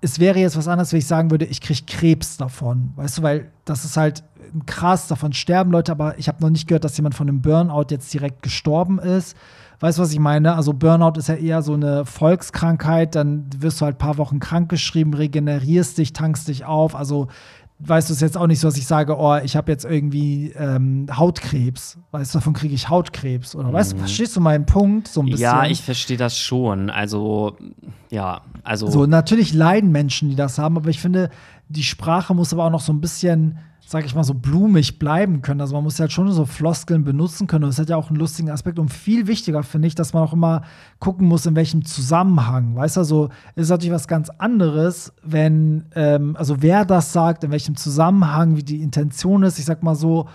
[0.00, 3.22] es wäre jetzt was anderes, wenn ich sagen würde, ich kriege Krebs davon, weißt du,
[3.22, 4.24] weil das ist halt
[4.66, 7.86] krass, davon sterben Leute, aber ich habe noch nicht gehört, dass jemand von einem Burnout
[7.90, 9.36] jetzt direkt gestorben ist.
[9.84, 10.54] Weißt du, was ich meine?
[10.54, 14.40] Also Burnout ist ja eher so eine Volkskrankheit, dann wirst du halt ein paar Wochen
[14.40, 16.96] krankgeschrieben, regenerierst dich, tankst dich auf.
[16.96, 17.28] Also
[17.80, 20.52] weißt du, es jetzt auch nicht so, dass ich sage, oh, ich habe jetzt irgendwie
[20.52, 21.98] ähm, Hautkrebs.
[22.12, 23.54] Weißt du, davon kriege ich Hautkrebs.
[23.54, 25.50] Oder weißt du, verstehst du meinen Punkt so ein bisschen?
[25.50, 25.64] Mhm.
[25.64, 26.88] Ja, ich verstehe das schon.
[26.88, 27.58] Also,
[28.08, 28.90] ja, also.
[28.90, 31.28] So, natürlich leiden Menschen, die das haben, aber ich finde,
[31.68, 35.42] die Sprache muss aber auch noch so ein bisschen, sag ich mal, so blumig bleiben
[35.42, 35.60] können.
[35.60, 37.64] Also man muss halt schon so Floskeln benutzen können.
[37.64, 38.78] Und das hat ja auch einen lustigen Aspekt.
[38.78, 40.62] Und viel wichtiger finde ich, dass man auch immer
[41.00, 42.76] gucken muss, in welchem Zusammenhang.
[42.76, 47.50] Weißt du, also ist natürlich was ganz anderes, wenn, ähm, also wer das sagt, in
[47.50, 49.58] welchem Zusammenhang, wie die Intention ist.
[49.58, 50.26] Ich sag mal so,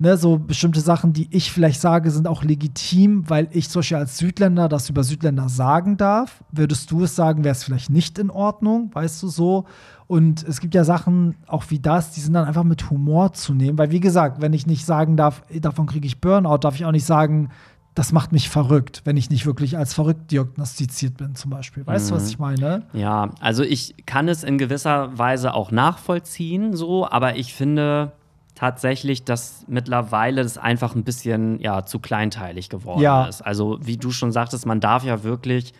[0.00, 3.96] Ne, so bestimmte Sachen, die ich vielleicht sage, sind auch legitim, weil ich zum Beispiel
[3.96, 6.44] als Südländer das über Südländer sagen darf.
[6.52, 9.64] Würdest du es sagen, wäre es vielleicht nicht in Ordnung, weißt du so.
[10.08, 13.52] Und es gibt ja Sachen, auch wie das, die sind dann einfach mit Humor zu
[13.54, 13.76] nehmen.
[13.78, 16.92] Weil, wie gesagt, wenn ich nicht sagen darf, davon kriege ich Burnout, darf ich auch
[16.92, 17.50] nicht sagen,
[17.94, 21.86] das macht mich verrückt, wenn ich nicht wirklich als verrückt diagnostiziert bin, zum Beispiel.
[21.86, 22.84] Weißt du, was ich meine?
[22.94, 28.12] Ja, also ich kann es in gewisser Weise auch nachvollziehen, so, aber ich finde
[28.54, 33.26] tatsächlich, dass mittlerweile das einfach ein bisschen ja, zu kleinteilig geworden Ja.
[33.26, 33.42] ist.
[33.42, 35.74] Also, wie du schon sagtest, man darf ja wirklich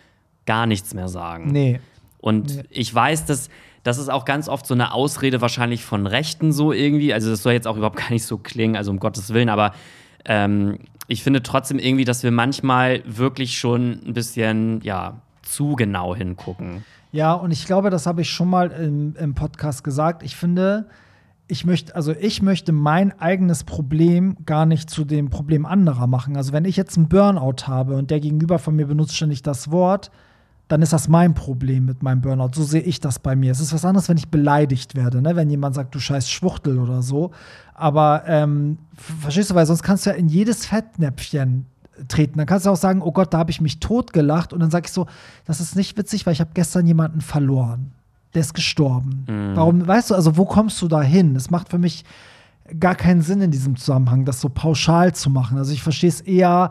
[0.45, 1.51] gar nichts mehr sagen.
[1.51, 1.79] Nee.
[2.19, 2.63] Und Nee.
[2.69, 3.49] ich weiß, dass
[3.83, 7.13] das ist auch ganz oft so eine Ausrede wahrscheinlich von Rechten so irgendwie.
[7.13, 9.73] Also das soll jetzt auch überhaupt gar nicht so klingen, also um Gottes Willen, aber
[10.25, 16.15] ähm, ich finde trotzdem irgendwie, dass wir manchmal wirklich schon ein bisschen, ja, zu genau
[16.15, 16.85] hingucken.
[17.11, 20.21] Ja, und ich glaube, das habe ich schon mal im, im Podcast gesagt.
[20.21, 20.87] Ich finde,
[21.47, 26.37] ich möchte, also ich möchte mein eigenes Problem gar nicht zu dem Problem anderer machen.
[26.37, 29.71] Also wenn ich jetzt einen Burnout habe und der Gegenüber von mir benutzt ständig das
[29.71, 30.11] Wort,
[30.69, 32.51] dann ist das mein Problem mit meinem Burnout.
[32.53, 33.51] So sehe ich das bei mir.
[33.51, 35.35] Es ist was anderes, wenn ich beleidigt werde, ne?
[35.35, 37.31] wenn jemand sagt, du scheiß Schwuchtel oder so.
[37.73, 41.65] Aber ähm, verstehst du, weil sonst kannst du ja in jedes Fettnäpfchen
[42.07, 42.37] treten.
[42.37, 44.53] Dann kannst du auch sagen, oh Gott, da habe ich mich totgelacht.
[44.53, 45.07] Und dann sage ich so,
[45.45, 47.91] das ist nicht witzig, weil ich habe gestern jemanden verloren.
[48.35, 49.23] Der ist gestorben.
[49.55, 51.35] Warum, weißt du, also wo kommst du da hin?
[51.35, 52.05] Es macht für mich
[52.79, 55.57] gar keinen Sinn in diesem Zusammenhang, das so pauschal zu machen.
[55.57, 56.69] Also ich verstehe es eher,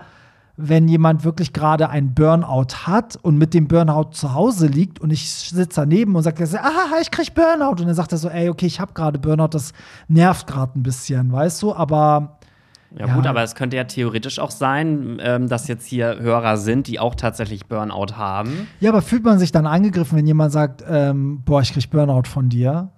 [0.60, 5.10] wenn jemand wirklich gerade einen Burnout hat und mit dem Burnout zu Hause liegt und
[5.12, 7.70] ich sitze daneben und sage, ah, ich krieg Burnout.
[7.80, 9.72] Und dann sagt er so, ey, okay, ich habe gerade Burnout, das
[10.08, 11.74] nervt gerade ein bisschen, weißt du?
[11.74, 12.38] Aber
[12.98, 13.14] Ja, Ja.
[13.14, 16.98] gut, aber es könnte ja theoretisch auch sein, ähm, dass jetzt hier Hörer sind, die
[16.98, 18.66] auch tatsächlich Burnout haben.
[18.80, 22.22] ja, aber fühlt man sich dann angegriffen, wenn jemand sagt, ähm, boah, ich krieg Burnout
[22.26, 22.88] von dir?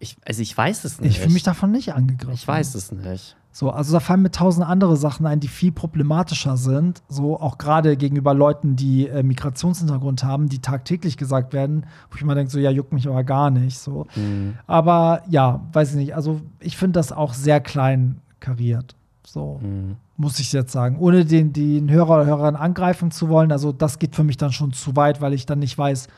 [0.00, 1.12] Ich, also ich weiß es nicht.
[1.12, 2.34] Ich fühle mich davon nicht angegriffen.
[2.34, 3.36] Ich weiß es nicht.
[3.56, 7.02] So, also da fallen mir tausend andere Sachen ein, die viel problematischer sind.
[7.08, 12.20] So auch gerade gegenüber Leuten, die äh, Migrationshintergrund haben, die tagtäglich gesagt werden, wo ich
[12.20, 13.78] immer denke, so ja, juckt mich aber gar nicht.
[13.78, 14.06] So.
[14.14, 14.58] Mhm.
[14.66, 16.14] Aber ja, weiß ich nicht.
[16.14, 18.94] Also ich finde das auch sehr klein kariert.
[19.24, 19.96] So Mhm.
[20.18, 20.98] muss ich jetzt sagen.
[20.98, 23.52] Ohne den, den Hörer oder Hörern angreifen zu wollen.
[23.52, 26.08] Also das geht für mich dann schon zu weit, weil ich dann nicht weiß,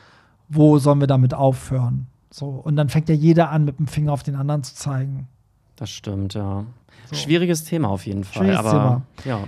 [0.49, 2.07] wo sollen wir damit aufhören.
[2.31, 2.47] So.
[2.47, 5.29] Und dann fängt ja jeder an, mit dem Finger auf den anderen zu zeigen.
[5.77, 6.65] Das stimmt, ja.
[7.09, 7.15] So.
[7.15, 8.43] Schwieriges Thema auf jeden Fall.
[8.43, 9.39] Schwieriges aber ja.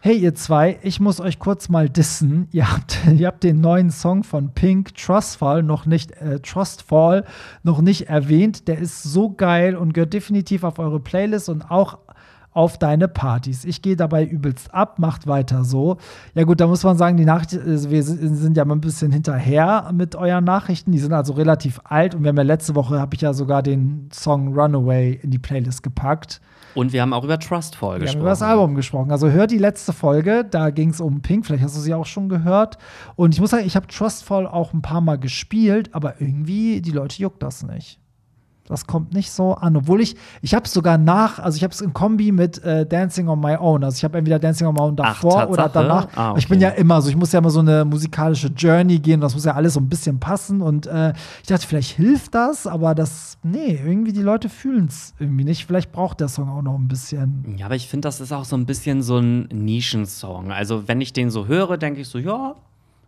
[0.00, 2.46] Hey, ihr zwei, ich muss euch kurz mal dissen.
[2.52, 7.24] Ihr habt, ihr habt den neuen Song von Pink, Trustfall, noch nicht, äh, Trustfall,
[7.64, 8.68] noch nicht erwähnt.
[8.68, 11.98] Der ist so geil und gehört definitiv auf eure Playlist und auch
[12.56, 13.66] auf deine Partys.
[13.66, 15.98] Ich gehe dabei übelst ab, macht weiter so.
[16.34, 19.12] Ja gut, da muss man sagen, die Nachrichten, also wir sind ja mal ein bisschen
[19.12, 20.90] hinterher mit euren Nachrichten.
[20.90, 23.62] Die sind also relativ alt und wir haben ja letzte Woche, habe ich ja sogar
[23.62, 26.40] den Song Runaway in die Playlist gepackt.
[26.74, 28.20] Und wir haben auch über Trustfall Wir haben gesprochen.
[28.20, 29.10] über das Album gesprochen.
[29.10, 32.06] Also hör die letzte Folge, da ging es um Pink, vielleicht hast du sie auch
[32.06, 32.78] schon gehört.
[33.16, 36.90] Und ich muss sagen, ich habe Trustfall auch ein paar Mal gespielt, aber irgendwie, die
[36.92, 38.00] Leute juckt das nicht.
[38.68, 39.76] Das kommt nicht so an.
[39.76, 42.84] Obwohl ich, ich habe es sogar nach, also ich habe es in Kombi mit äh,
[42.86, 43.84] Dancing on My Own.
[43.84, 45.84] Also ich habe entweder Dancing on My Own davor oder Tatsache?
[45.84, 46.08] danach.
[46.16, 46.64] Ah, Ich bin okay.
[46.68, 49.20] ja immer so, ich muss ja immer so eine musikalische Journey gehen.
[49.20, 50.60] Das muss ja alles so ein bisschen passen.
[50.62, 51.12] Und äh,
[51.42, 55.66] ich dachte, vielleicht hilft das, aber das, nee, irgendwie die Leute fühlen es irgendwie nicht.
[55.66, 57.54] Vielleicht braucht der Song auch noch ein bisschen.
[57.56, 60.50] Ja, aber ich finde, das ist auch so ein bisschen so ein Nischensong.
[60.52, 62.54] Also, wenn ich den so höre, denke ich so, ja,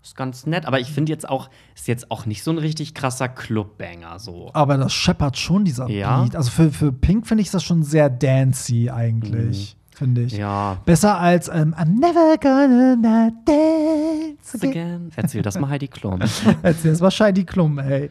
[0.02, 0.66] ist ganz nett.
[0.66, 4.18] Aber ich finde jetzt auch, ist jetzt auch nicht so ein richtig krasser Clubbanger.
[4.18, 4.50] So.
[4.52, 6.22] Aber das scheppert schon, dieser Ja.
[6.22, 6.36] Beat.
[6.36, 10.36] Also für, für Pink finde ich das schon sehr dancey eigentlich, finde ich.
[10.36, 10.78] Ja.
[10.84, 14.70] Besser als ähm, I'm never gonna dance again.
[14.70, 15.10] Again.
[15.16, 16.20] Erzähl das mal Heidi Klum.
[16.62, 18.10] Erzähl, das war Scheidi Klum, ey.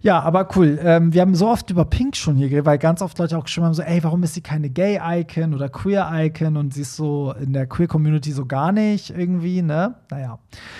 [0.00, 0.78] Ja, aber cool.
[0.82, 3.44] Ähm, wir haben so oft über Pink schon hier geredet, weil ganz oft Leute auch
[3.44, 7.34] geschrieben haben, so, ey, warum ist sie keine Gay-Icon oder Queer-Icon und sie ist so
[7.40, 9.96] in der Queer-Community so gar nicht irgendwie, ne?
[10.10, 10.38] Naja.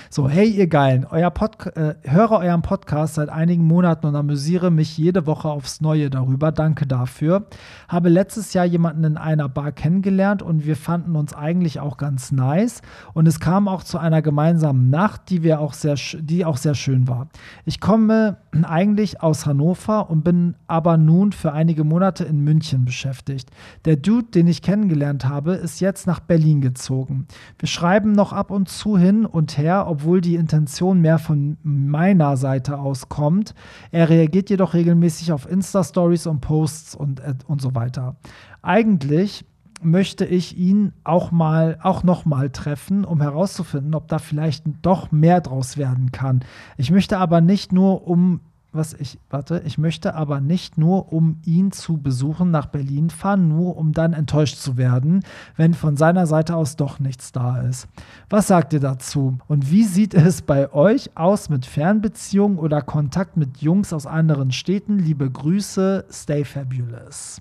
[0.09, 4.71] So, hey, ihr Geilen, euer Pod äh, höre euren Podcast seit einigen Monaten und amüsiere
[4.71, 6.53] mich jede Woche aufs Neue darüber.
[6.53, 7.47] Danke dafür.
[7.89, 12.33] Habe letztes Jahr jemanden in einer Bar kennengelernt und wir fanden uns eigentlich auch ganz
[12.33, 12.83] nice.
[13.13, 16.75] Und es kam auch zu einer gemeinsamen Nacht, die wir auch sehr, die auch sehr
[16.75, 17.29] schön war.
[17.65, 23.51] Ich komme eigentlich aus Hannover und bin aber nun für einige Monate in München beschäftigt.
[23.85, 27.27] Der Dude, den ich kennengelernt habe, ist jetzt nach Berlin gezogen.
[27.59, 32.37] Wir schreiben noch ab und zu hin und her, obwohl die Intention mehr von meiner
[32.37, 33.55] Seite aus kommt.
[33.91, 38.17] Er reagiert jedoch regelmäßig auf Insta-Stories und Posts und, äh, und so weiter.
[38.63, 39.45] Eigentlich
[39.85, 45.13] möchte ich ihn auch mal, auch noch mal treffen, um herauszufinden, ob da vielleicht doch
[45.13, 46.41] mehr draus werden kann.
[46.77, 48.41] Ich möchte aber nicht nur um
[48.75, 53.49] was ich, warte, ich möchte aber nicht nur, um ihn zu besuchen, nach Berlin fahren,
[53.49, 55.23] nur um dann enttäuscht zu werden,
[55.57, 57.89] wenn von seiner Seite aus doch nichts da ist.
[58.29, 59.39] Was sagt ihr dazu?
[59.47, 64.51] Und wie sieht es bei euch aus mit Fernbeziehungen oder Kontakt mit Jungs aus anderen
[64.51, 64.99] Städten?
[64.99, 67.41] Liebe Grüße, stay fabulous.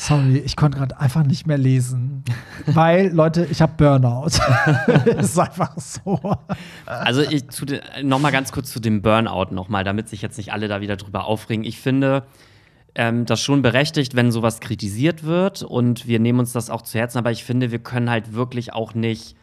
[0.00, 2.22] Sorry, ich konnte gerade einfach nicht mehr lesen.
[2.66, 4.30] Weil, Leute, ich habe Burnout.
[5.18, 6.20] ist einfach so.
[6.86, 10.22] Also ich zu den, noch mal ganz kurz zu dem Burnout noch mal, damit sich
[10.22, 11.64] jetzt nicht alle da wieder drüber aufregen.
[11.64, 12.22] Ich finde
[12.94, 16.96] ähm, das schon berechtigt, wenn sowas kritisiert wird und wir nehmen uns das auch zu
[16.96, 17.18] Herzen.
[17.18, 19.34] Aber ich finde, wir können halt wirklich auch nicht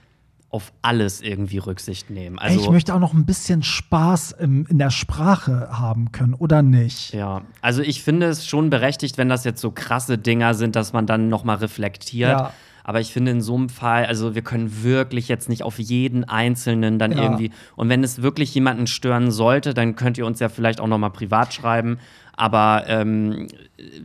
[0.55, 2.37] auf alles irgendwie Rücksicht nehmen.
[2.39, 6.33] Ey, ich Also möchte auch noch ein bisschen Spaß im, in der Sprache haben können,
[6.33, 7.13] oder nicht?
[7.13, 10.93] ja, also ich finde es schon berechtigt, wenn das jetzt so krasse Dinger sind, dass
[10.93, 12.31] man dann noch mal reflektiert.
[12.39, 12.53] Ja.
[12.87, 16.23] Aber ich finde in so einem Fall, also wir können wirklich jetzt nicht auf jeden
[16.23, 17.23] Einzelnen dann Ja.
[17.23, 17.49] irgendwie.
[17.75, 20.99] Und wenn es wirklich jemanden stören sollte, dann könnt ihr uns ja vielleicht auch noch
[20.99, 21.97] mal privat schreiben.
[22.37, 23.47] Aber ähm,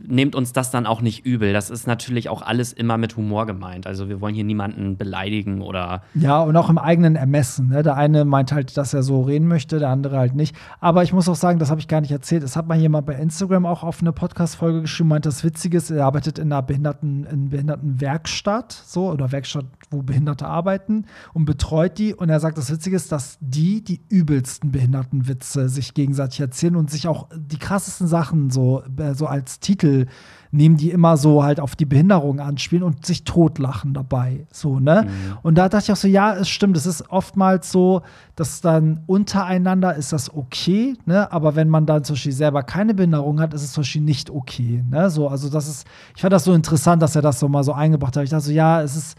[0.07, 1.53] nehmt uns das dann auch nicht übel.
[1.53, 3.87] Das ist natürlich auch alles immer mit Humor gemeint.
[3.87, 7.69] Also wir wollen hier niemanden beleidigen oder Ja, und auch im eigenen Ermessen.
[7.69, 7.83] Ne?
[7.83, 10.55] Der eine meint halt, dass er so reden möchte, der andere halt nicht.
[10.79, 12.43] Aber ich muss auch sagen, das habe ich gar nicht erzählt.
[12.43, 16.05] Es hat mal jemand bei Instagram auch auf eine Podcast-Folge geschrieben, meint das Witzige er
[16.05, 22.13] arbeitet in einer Behinderten, in Behindertenwerkstatt, so, oder Werkstatt, wo Behinderte arbeiten und betreut die.
[22.13, 26.91] Und er sagt, das Witzige ist, dass die die übelsten Behindertenwitze sich gegenseitig erzählen und
[26.91, 30.07] sich auch die krassesten Sachen so, äh, so als Titel
[30.51, 34.45] nehmen, die immer so halt auf die Behinderung anspielen und sich totlachen dabei.
[34.51, 35.07] So, ne?
[35.43, 38.01] Und da dachte ich auch so, ja, es stimmt, es ist oftmals so,
[38.35, 41.31] dass dann untereinander ist das okay, ne?
[41.31, 44.29] Aber wenn man dann zum Beispiel selber keine Behinderung hat, ist es zum Beispiel nicht
[44.29, 44.83] okay.
[44.89, 45.09] Ne?
[45.09, 47.73] So, also das ist, ich fand das so interessant, dass er das so mal so
[47.73, 48.23] eingebracht hat.
[48.23, 49.17] Ich dachte so, ja, es ist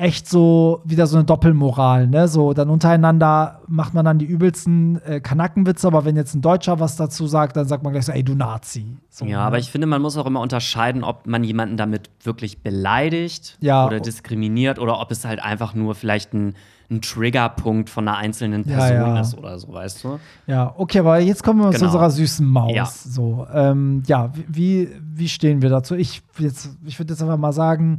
[0.00, 2.26] echt so wieder so eine Doppelmoral, ne?
[2.26, 6.80] So dann untereinander macht man dann die übelsten äh, Kanackenwitze, aber wenn jetzt ein Deutscher
[6.80, 8.96] was dazu sagt, dann sagt man gleich so, ey, du Nazi.
[9.10, 9.42] So, Ja, ne?
[9.44, 13.86] aber ich finde, man muss auch immer unterscheiden, ob man jemanden damit wirklich beleidigt Ja.
[13.86, 16.54] oder diskriminiert oder ob es halt einfach nur vielleicht ein,
[16.90, 19.20] ein Triggerpunkt von einer einzelnen Ja, Person ja.
[19.20, 20.18] ist oder so, weißt du?
[20.46, 21.86] Ja, okay, aber jetzt kommen wir zu Genau.
[21.92, 22.72] unserer süßen Maus.
[22.74, 22.86] Ja.
[22.86, 25.94] So, ähm, ja, wie, wie stehen wir dazu?
[25.94, 27.98] Ich, jetzt- ich würde jetzt einfach mal sagen,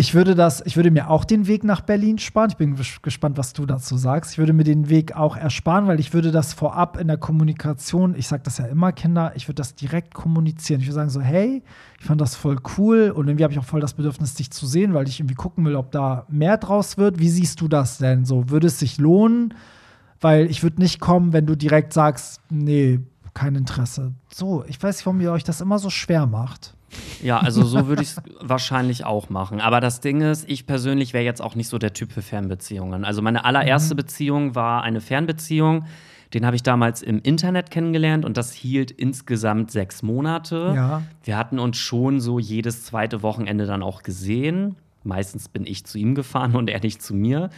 [0.00, 2.48] ich würde das, ich würde mir auch den Weg nach Berlin sparen.
[2.48, 4.32] Ich bin ges- gespannt, was du dazu sagst.
[4.32, 8.14] Ich würde mir den Weg auch ersparen, weil ich würde das vorab in der Kommunikation,
[8.16, 10.80] ich sage das ja immer, Kinder, ich würde das direkt kommunizieren.
[10.80, 11.62] Ich würde sagen so, hey,
[11.98, 14.66] ich fand das voll cool und irgendwie habe ich auch voll das Bedürfnis, dich zu
[14.66, 17.18] sehen, weil ich irgendwie gucken will, ob da mehr draus wird.
[17.18, 18.24] Wie siehst du das denn?
[18.24, 19.52] So, würde es sich lohnen?
[20.18, 23.00] Weil ich würde nicht kommen, wenn du direkt sagst, nee,
[23.34, 24.14] kein Interesse.
[24.32, 26.74] So, ich weiß nicht, warum ihr euch das immer so schwer macht.
[27.22, 29.60] Ja, also so würde ich es wahrscheinlich auch machen.
[29.60, 33.04] Aber das Ding ist, ich persönlich wäre jetzt auch nicht so der Typ für Fernbeziehungen.
[33.04, 33.44] Also meine Mhm.
[33.44, 35.84] allererste Beziehung war eine Fernbeziehung.
[36.34, 40.72] Den habe ich damals im Internet kennengelernt und das hielt insgesamt sechs Monate.
[40.76, 41.02] Ja.
[41.24, 44.76] Wir hatten uns schon so jedes zweite Wochenende dann auch gesehen.
[45.02, 47.50] Meistens bin ich zu ihm gefahren und er nicht zu mir.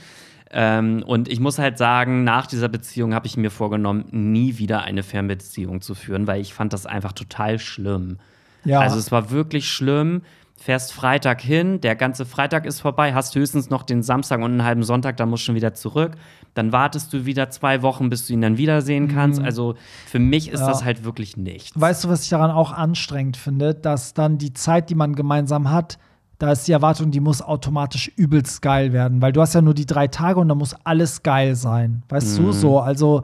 [0.54, 4.82] Ähm, und ich muss halt sagen, nach dieser Beziehung habe ich mir vorgenommen, nie wieder
[4.82, 8.18] eine Fernbeziehung zu führen, weil ich fand das einfach total schlimm.
[8.64, 8.80] Ja.
[8.80, 10.22] Also es war wirklich schlimm.
[10.56, 14.62] Fährst Freitag hin, der ganze Freitag ist vorbei, hast höchstens noch den Samstag und einen
[14.64, 16.12] halben Sonntag, dann musst du schon wieder zurück.
[16.54, 19.42] Dann wartest du wieder zwei Wochen, bis du ihn dann wiedersehen kannst.
[19.42, 19.74] Also
[20.06, 20.66] für mich ist Mhm.
[20.66, 20.72] Ja.
[20.72, 21.72] das halt wirklich nichts.
[21.74, 23.74] Weißt du, was ich daran auch anstrengend finde?
[23.74, 25.98] Dass dann die Zeit, die man gemeinsam hat,
[26.38, 29.20] da ist die Erwartung, die muss automatisch übelst geil werden.
[29.20, 32.04] Weil du hast ja nur die drei Tage und da muss alles geil sein.
[32.08, 32.44] Weißt Mhm.
[32.44, 33.22] du, so, also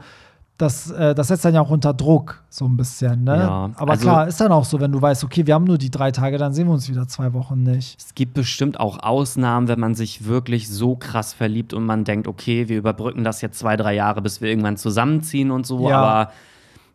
[0.58, 3.36] das, äh, das setzt dann ja auch unter Druck, so ein bisschen, ne?
[3.36, 5.78] Ja, Aber also- klar, ist dann auch so, wenn du weißt, okay, wir haben nur
[5.78, 7.96] die drei Tage, dann sehen wir uns wieder zwei Wochen nicht.
[7.98, 12.26] Es gibt bestimmt auch Ausnahmen, wenn man sich wirklich so krass verliebt und man denkt,
[12.26, 15.88] okay, wir überbrücken das jetzt zwei, drei Jahre, bis wir irgendwann zusammenziehen und so.
[15.88, 15.98] Ja.
[15.98, 16.32] Aber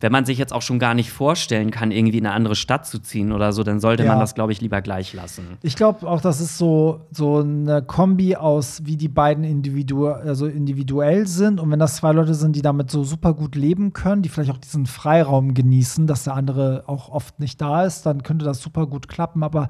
[0.04, 2.86] wenn man sich jetzt auch schon gar nicht vorstellen kann, irgendwie in eine andere Stadt
[2.86, 4.10] zu ziehen oder so, dann sollte Ja.
[4.10, 5.48] man das, glaube ich, lieber gleich lassen.
[5.62, 10.46] Ich glaube auch, das ist so, so eine Kombi aus, wie die beiden individu also
[10.46, 11.62] individuell sind.
[11.62, 14.52] Und wenn das zwei Leute sind, die damit so super gut leben können, die vielleicht
[14.52, 18.62] auch diesen Freiraum genießen, dass der andere auch oft nicht da ist, dann könnte das
[18.62, 19.42] super gut klappen.
[19.42, 19.70] Aber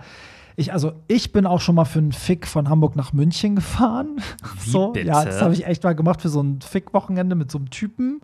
[0.55, 4.21] ich, also ich bin auch schon mal für einen Fick von Hamburg nach München gefahren.
[4.63, 5.07] Wie so, bitte?
[5.07, 8.21] ja, das habe ich echt mal gemacht für so ein Fick-Wochenende mit so einem Typen.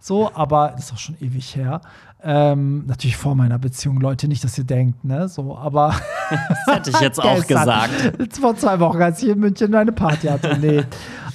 [0.00, 1.80] So, aber das ist auch schon ewig her.
[2.24, 5.28] Ähm, natürlich vor meiner Beziehung, Leute, nicht, dass ihr denkt, ne?
[5.28, 5.94] So, aber
[6.66, 7.90] Das hätte ich jetzt auch gesagt.
[8.40, 10.56] Vor zwei Wochen, als ich in München eine Party hatte.
[10.60, 10.84] Nee.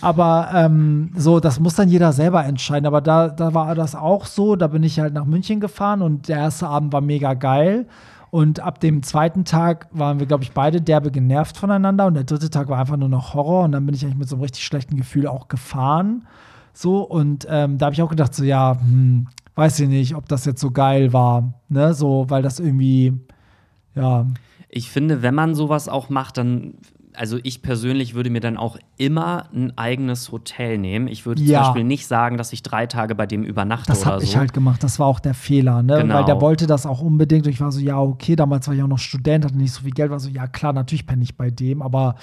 [0.01, 2.85] Aber ähm, so, das muss dann jeder selber entscheiden.
[2.85, 4.55] Aber da, da war das auch so.
[4.55, 7.87] Da bin ich halt nach München gefahren und der erste Abend war mega geil.
[8.29, 12.07] Und ab dem zweiten Tag waren wir, glaube ich, beide derbe genervt voneinander.
[12.07, 13.63] Und der dritte Tag war einfach nur noch Horror.
[13.63, 16.27] Und dann bin ich eigentlich mit so einem richtig schlechten Gefühl auch gefahren.
[16.73, 20.27] So, und ähm, da habe ich auch gedacht, so, ja, hm, weiß ich nicht, ob
[20.27, 21.53] das jetzt so geil war.
[21.69, 23.13] Ne, so, weil das irgendwie,
[23.95, 24.27] ja,
[24.69, 26.75] Ich finde, wenn man sowas auch macht, dann,
[27.17, 31.07] also ich persönlich würde mir dann auch immer ein eigenes Hotel nehmen.
[31.07, 31.63] Ich würde Ja.
[31.63, 34.27] zum Beispiel nicht sagen, dass ich drei Tage bei dem übernachte Das oder habe so.
[34.27, 34.83] ich halt gemacht.
[34.83, 35.97] Das war auch der Fehler, ne?
[36.01, 36.15] Genau.
[36.15, 37.45] Weil der wollte das auch unbedingt.
[37.47, 39.81] Und ich war so, ja, okay, damals war ich auch noch Student, hatte nicht so
[39.81, 40.11] viel Geld.
[40.11, 42.15] War so, ja, klar, natürlich penne ich bei dem, aber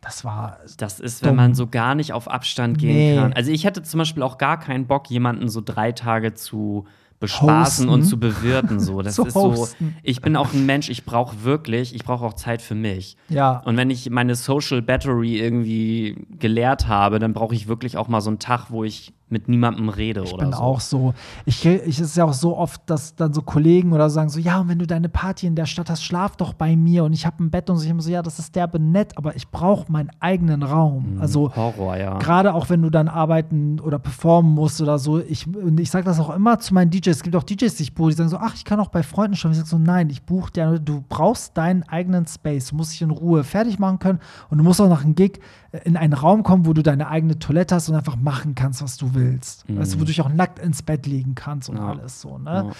[0.00, 0.58] das war.
[0.78, 1.30] Das ist, Dumm.
[1.30, 3.16] wenn man so gar nicht auf Abstand gehen Nee.
[3.16, 3.32] kann.
[3.32, 6.84] Also ich hätte zum Beispiel auch gar keinen Bock, jemanden so drei Tage zu
[7.18, 7.88] bespaßen Hosten.
[7.88, 8.80] und zu bewirten.
[8.80, 9.00] So.
[9.06, 9.52] Das Zu ist so.
[9.52, 9.96] hosten.
[10.02, 13.16] Ich bin auch ein Mensch, ich brauche wirklich, ich brauche auch Zeit für mich.
[13.28, 13.62] Ja.
[13.64, 18.20] Und wenn ich meine Social Battery irgendwie geleert habe, dann brauche ich wirklich auch mal
[18.20, 20.58] so einen Tag, wo ich mit niemandem rede Ich oder bin so.
[20.60, 21.14] auch so.
[21.46, 24.28] Ich, ich es ist ja auch so oft, dass dann so Kollegen oder so sagen
[24.28, 27.02] so, ja, und wenn du deine Party in der Stadt hast, schlaf doch bei mir
[27.02, 27.84] und ich habe ein Bett und so.
[27.84, 31.18] Ich immer so, ja, das ist derbe nett, aber ich brauche meinen eigenen Raum.
[31.20, 32.18] Also Horror, ja.
[32.18, 35.18] Gerade auch wenn du dann arbeiten oder performen musst oder so.
[35.18, 37.08] Ich, und ich sage das auch immer zu meinen DJs.
[37.16, 39.02] Es gibt auch DJs, die ich buche, die sagen so, ach, ich kann auch bei
[39.02, 39.50] Freunden schon.
[39.50, 42.68] Ich sage so, nein, ich buche dir, du brauchst deinen eigenen Space.
[42.68, 44.20] Du musst dich in Ruhe fertig machen können
[44.50, 45.40] und du musst auch nach einem Gig
[45.84, 48.96] in einen Raum kommen, wo du deine eigene Toilette hast und einfach machen kannst, was
[48.96, 49.64] du willst.
[49.68, 51.88] Weißt du, wo du dich auch nackt ins Bett legen kannst und Ja.
[51.88, 52.66] alles so, ne?
[52.68, 52.70] Ja.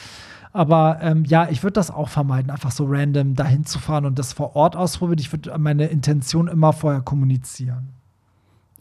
[0.53, 4.19] Aber ähm, ja, ich würde das auch vermeiden, einfach so random dahin zu fahren und
[4.19, 5.19] das vor Ort ausprobieren.
[5.19, 7.91] Ich würde meine Intention immer vorher kommunizieren.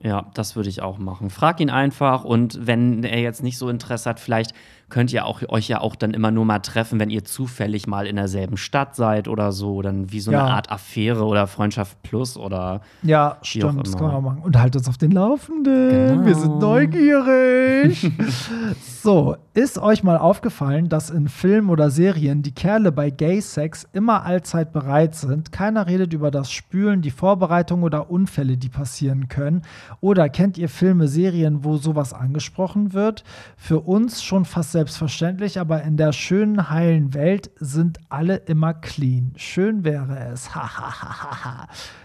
[0.01, 1.29] Ja, das würde ich auch machen.
[1.29, 4.53] Frag ihn einfach und wenn er jetzt nicht so Interesse hat, vielleicht
[4.89, 8.05] könnt ihr auch, euch ja auch dann immer nur mal treffen, wenn ihr zufällig mal
[8.05, 9.81] in derselben Stadt seid oder so.
[9.81, 10.47] Dann wie so eine Ja.
[10.47, 14.41] Art Affäre oder Freundschaft plus oder Ja, stimmt, das kann man auch machen.
[14.41, 15.89] Und halt uns auf den Laufenden.
[15.89, 16.25] Genau.
[16.25, 18.11] Wir sind neugierig.
[19.01, 24.23] so, ist euch mal aufgefallen, dass in Filmen oder Serien die Kerle bei Gay-Sex immer
[24.23, 25.51] allzeit bereit sind?
[25.51, 29.63] Keiner redet über das Spülen, die Vorbereitung oder Unfälle, die passieren können.
[30.01, 33.23] Oder kennt ihr Filme, Serien, wo sowas angesprochen wird?
[33.57, 39.31] Für uns schon fast selbstverständlich, aber in der schönen, heilen Welt sind alle immer clean.
[39.37, 40.49] Schön wäre es.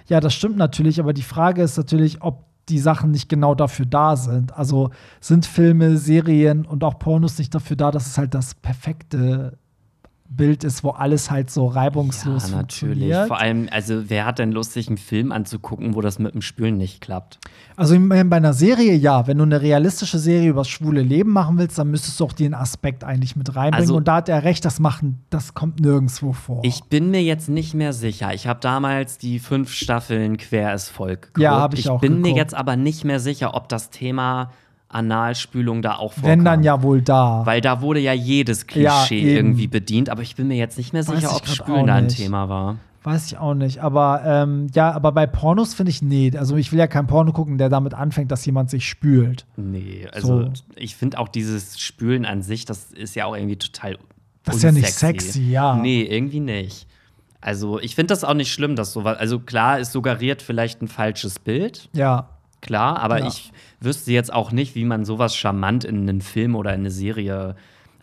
[0.07, 3.87] Ja, das stimmt natürlich, aber die Frage ist natürlich, ob die Sachen nicht genau dafür
[3.87, 4.57] da sind.
[4.57, 4.91] Also
[5.21, 9.57] sind Filme, Serien und auch Pornos nicht dafür da, dass es halt das perfekte
[10.33, 13.01] Bild ist, wo alles halt so reibungslos ja, natürlich.
[13.01, 13.27] funktioniert.
[13.27, 16.41] Vor allem, also wer hat denn Lust, sich einen Film anzugucken, wo das mit dem
[16.41, 17.41] Spülen nicht klappt?
[17.75, 19.27] Also bei einer Serie ja.
[19.27, 22.33] Wenn du eine realistische Serie über das schwule Leben machen willst, dann müsstest du auch
[22.33, 23.75] den Aspekt eigentlich mit reinbringen.
[23.75, 26.61] Also- und da hat er recht, das machen, das kommt nirgendwo vor.
[26.63, 28.33] Ich bin mir jetzt nicht mehr sicher.
[28.33, 31.39] Ich habe damals die fünf Staffeln Quer ist Volk geguckt.
[31.41, 32.37] Ja, hab ich ich auch bin mir geguckt.
[32.39, 34.53] jetzt aber nicht mehr sicher, ob das Thema
[34.91, 36.31] Analspülung da auch vorkam.
[36.31, 37.45] Wenn dann ja wohl da.
[37.47, 39.37] Weil da wurde ja jedes Ja, Klischee eben.
[39.37, 42.09] irgendwie bedient, aber ich bin mir jetzt nicht mehr sicher, ich ob Spülen da ein.
[42.09, 42.77] Thema war.
[43.03, 43.79] Weiß ich auch nicht.
[43.79, 46.31] Aber ähm, ja, aber bei Pornos finde ich, nee.
[46.37, 49.47] Also ich will ja kein Porno gucken, der damit anfängt, dass jemand sich spült.
[49.57, 50.53] Nee, also So.
[50.77, 53.97] ich finde auch dieses Spülen an sich, das ist ja auch irgendwie total
[54.45, 55.77] Das ist ja nicht sexy, ja.
[55.77, 56.87] Nee, irgendwie nicht.
[57.41, 60.89] Also ich finde das auch nicht schlimm, dass sowas, also klar, es suggeriert vielleicht ein
[60.89, 62.29] falsches Bild, Ja.
[62.61, 63.29] klar, aber Ja.
[63.29, 63.51] ich
[63.81, 67.55] wüsste jetzt auch nicht, wie man sowas charmant in einen Film oder in eine Serie,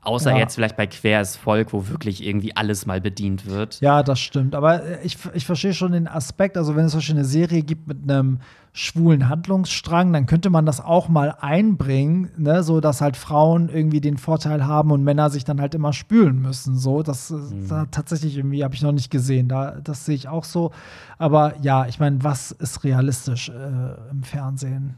[0.01, 0.37] außer Ja.
[0.37, 3.79] jetzt vielleicht bei Quer ist Volk, wo wirklich irgendwie alles mal bedient wird.
[3.81, 4.55] Ja, das stimmt.
[4.55, 6.57] Aber äh, ich, ich verstehe schon den Aspekt.
[6.57, 8.39] Also, wenn es zum Beispiel eine Serie gibt mit einem
[8.73, 12.61] schwulen Handlungsstrang, dann könnte man das auch mal einbringen, ne?
[12.61, 16.39] so dass halt Frauen irgendwie den Vorteil haben und Männer sich dann halt immer spülen
[16.41, 16.77] müssen.
[16.77, 19.47] So, das ist da tatsächlich irgendwie habe ich noch nicht gesehen.
[19.47, 20.71] Da, das sehe ich auch so.
[21.17, 24.95] Aber ja, ich meine, was ist realistisch äh, im Fernsehen?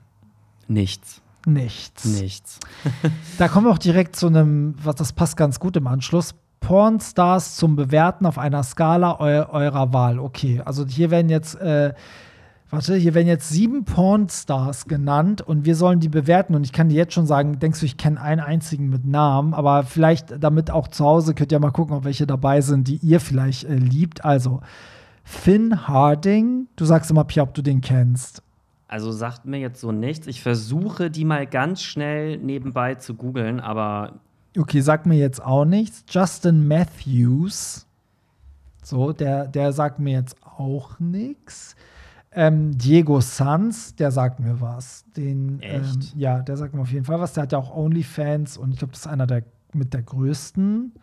[0.69, 1.21] Nichts.
[1.45, 2.05] Nichts.
[2.05, 2.59] Nichts.
[3.37, 6.35] Da kommen wir auch direkt zu einem, was das passt ganz gut im Anschluss.
[6.59, 10.19] Pornstars zum Bewerten auf einer Skala eu eurer Wahl.
[10.19, 11.93] Okay, also hier werden jetzt, äh,
[12.69, 16.55] warte, hier werden jetzt sieben Pornstars genannt und wir sollen die bewerten.
[16.55, 19.53] Und ich kann dir jetzt schon sagen, denkst du, ich kenne einen einzigen mit Namen,
[19.53, 22.97] aber vielleicht damit auch zu Hause könnt ihr mal gucken, ob welche dabei sind, die
[22.97, 24.25] ihr vielleicht äh, liebt.
[24.25, 24.59] Also
[25.23, 28.43] Finn Harding, du sagst immer, Pia, ob du den kennst.
[28.89, 30.27] Also sagt mir jetzt so nichts.
[30.27, 34.19] Ich versuche die mal ganz schnell nebenbei zu googeln, aber
[34.57, 36.03] Okay, sagt mir jetzt auch nichts.
[36.09, 37.85] Justin Matthews.
[38.83, 41.75] So, der, der sagt mir jetzt auch nichts.
[42.31, 45.05] Ähm, Diego Sanz, der sagt mir was.
[45.15, 46.15] Den, ähm, Echt?
[46.15, 47.33] ja, der sagt mir auf jeden Fall was.
[47.33, 50.93] Der hat ja auch OnlyFans und ich glaube, das ist einer der mit der größten.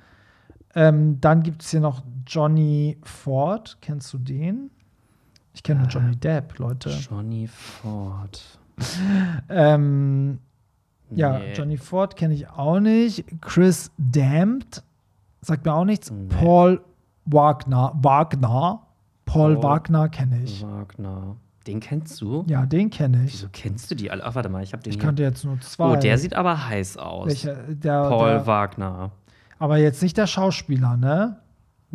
[0.74, 3.78] Ähm, dann gibt es hier noch Johnny Ford.
[3.80, 4.70] Kennst du den?
[5.56, 6.90] Ich kenne nur Johnny Depp, Leute.
[6.90, 8.40] Johnny Ford.
[9.48, 10.38] Ähm,
[11.10, 11.54] ja, Nee.
[11.54, 13.24] Johnny Ford kenne ich auch nicht.
[13.40, 14.82] Chris Damned
[15.40, 16.10] sagt mir auch nichts.
[16.10, 16.26] Nee.
[16.28, 16.82] Paul
[17.24, 18.82] Wagner, Wagner,
[19.24, 20.62] Paul Paul Wagner kenne ich.
[20.62, 21.36] Wagner.
[21.66, 22.44] Den kennst du?
[22.48, 23.32] Ja, den kenne ich.
[23.32, 24.22] Wieso kennst du die alle?
[24.24, 25.92] Ach, warte mal, ich habe den Ich kannte jetzt nur zwei.
[25.92, 27.28] Oh, der sieht aber heiß aus.
[27.28, 29.10] Welcher, der, Paul der, Wagner.
[29.58, 31.38] aber jetzt nicht der Schauspieler, ne?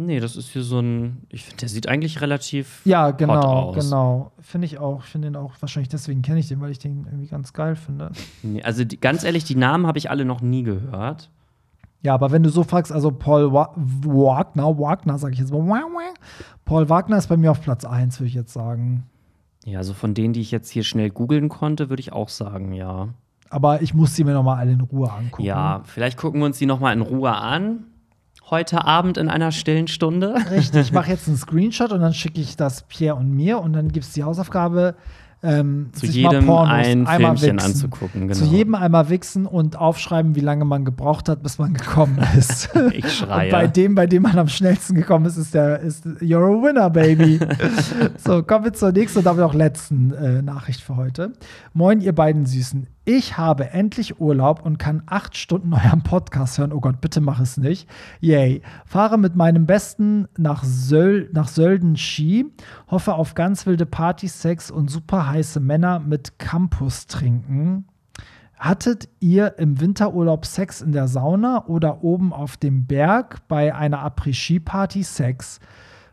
[0.05, 1.25] Nee, das ist hier so ein.
[1.29, 2.81] Ich finde, der sieht eigentlich relativ.
[2.85, 4.31] Ja, genau, genau.
[4.39, 5.03] Finde ich auch.
[5.03, 7.75] Ich finde den auch, wahrscheinlich deswegen kenne ich den, weil ich den irgendwie ganz geil
[7.75, 8.11] finde.
[8.43, 11.29] Nee, also die, ganz ehrlich, die Namen habe ich alle noch nie gehört.
[12.03, 15.83] Ja, aber wenn du so fragst, also Paul Wa Wagner, Wagner sage ich jetzt mal.
[16.65, 19.03] Paul Wagner ist bei mir auf Platz 1, würde ich jetzt sagen.
[19.65, 22.73] Ja, also von denen, die ich jetzt hier schnell googeln konnte, würde ich auch sagen,
[22.73, 23.09] ja.
[23.51, 25.43] Aber ich muss sie mir noch mal alle in Ruhe angucken.
[25.43, 27.85] Ja, vielleicht gucken wir uns die noch mal in Ruhe an.
[28.49, 30.35] Heute Abend in einer stillen Stunde.
[30.51, 33.73] Richtig, ich mache jetzt einen Screenshot und dann schicke ich das Pierre und mir und
[33.73, 34.95] dann gibt es die Hausaufgabe,
[35.43, 37.71] ähm, Zu sich mal jedem Pornos ein einmal Filmchen wichsen.
[37.71, 38.33] anzugucken, genau.
[38.33, 42.69] Zu jedem einmal wichsen und aufschreiben, wie lange man gebraucht hat, bis man gekommen ist.
[42.91, 43.49] Ich Und schreie.
[43.51, 46.89] bei dem, bei dem man am schnellsten gekommen ist, ist der ist You're a winner,
[46.89, 47.39] baby.
[48.23, 51.31] so, kommen wir zur nächsten und damit auch letzten äh, Nachricht für heute.
[51.73, 52.85] Moin, ihr beiden Süßen.
[53.03, 56.71] Ich habe endlich Urlaub und kann acht Stunden euren Podcast hören.
[56.71, 57.89] Oh Gott, bitte mach es nicht.
[58.19, 58.61] Yay.
[58.85, 62.45] Fahre mit meinem Besten nach, Söl nach Sölden Ski.
[62.91, 67.85] Hoffe auf ganz wilde Partys, Sex und super heiße Männer mit Campus trinken.
[68.59, 74.03] Hattet ihr im Winterurlaub Sex in der Sauna oder oben auf dem Berg bei einer
[74.05, 75.59] Après-Ski-Party Sex?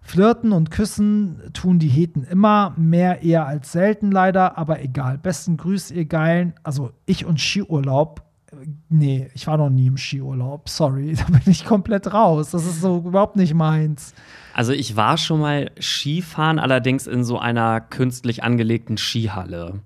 [0.08, 5.18] Flirten und Küssen tun die Heten immer, mehr eher als selten leider, aber egal.
[5.18, 6.54] Besten Grüß, ihr Geilen.
[6.62, 8.22] Also ich und Skiurlaub
[8.88, 10.68] nee, ich war noch nie im Skiurlaub.
[10.68, 12.50] Sorry, da bin ich komplett raus.
[12.50, 14.14] Das ist so überhaupt nicht meins.
[14.54, 19.80] Also ich war schon mal Skifahren, allerdings in so einer künstlich angelegten Skihalle.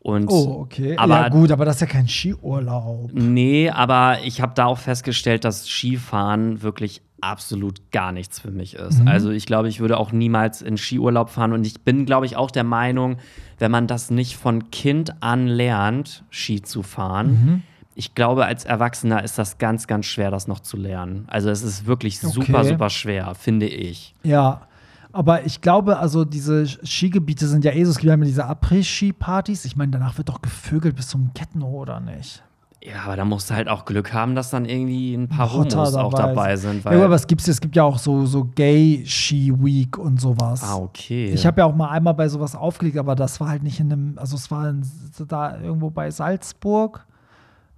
[0.00, 0.96] Und, Oh, okay.
[0.96, 3.12] Aber ja, gut, aber das ist ja kein Skiurlaub.
[3.12, 8.74] Nee, aber ich habe da auch festgestellt, dass Skifahren wirklich absolut gar nichts für mich
[8.74, 9.00] ist.
[9.00, 9.08] Mhm.
[9.08, 12.36] Also ich glaube, ich würde auch niemals in Skiurlaub fahren und ich bin, glaube ich,
[12.36, 13.16] auch der Meinung,
[13.58, 17.62] wenn man das nicht von Kind an lernt, Ski zu fahren, Mhm.
[17.94, 21.24] ich glaube, als Erwachsener ist das ganz, ganz schwer, das noch zu lernen.
[21.28, 22.68] Also es ist wirklich super, Okay.
[22.68, 24.14] super schwer, finde ich.
[24.22, 24.62] Ja.
[25.10, 28.44] Aber ich glaube, also diese Skigebiete sind ja eh so, es gibt ja immer diese
[28.46, 29.64] Après-Ski-Partys.
[29.64, 32.42] Ich meine, danach wird doch gevögelt bis zum Kettenho, oder nicht?
[32.82, 35.78] Ja, aber da musst du halt auch Glück haben, dass dann irgendwie ein paar Hotter
[35.78, 36.84] Homos auch dabei sind.
[36.84, 40.62] ja, aber es gibt es gibt ja auch so, so Gay-Ski-Week und sowas.
[40.62, 41.30] ah, okay.
[41.32, 43.92] Ich habe ja auch mal einmal bei sowas aufgelegt, aber das war halt nicht in
[43.92, 44.86] einem, also es war in,
[45.26, 47.04] da irgendwo bei Salzburg.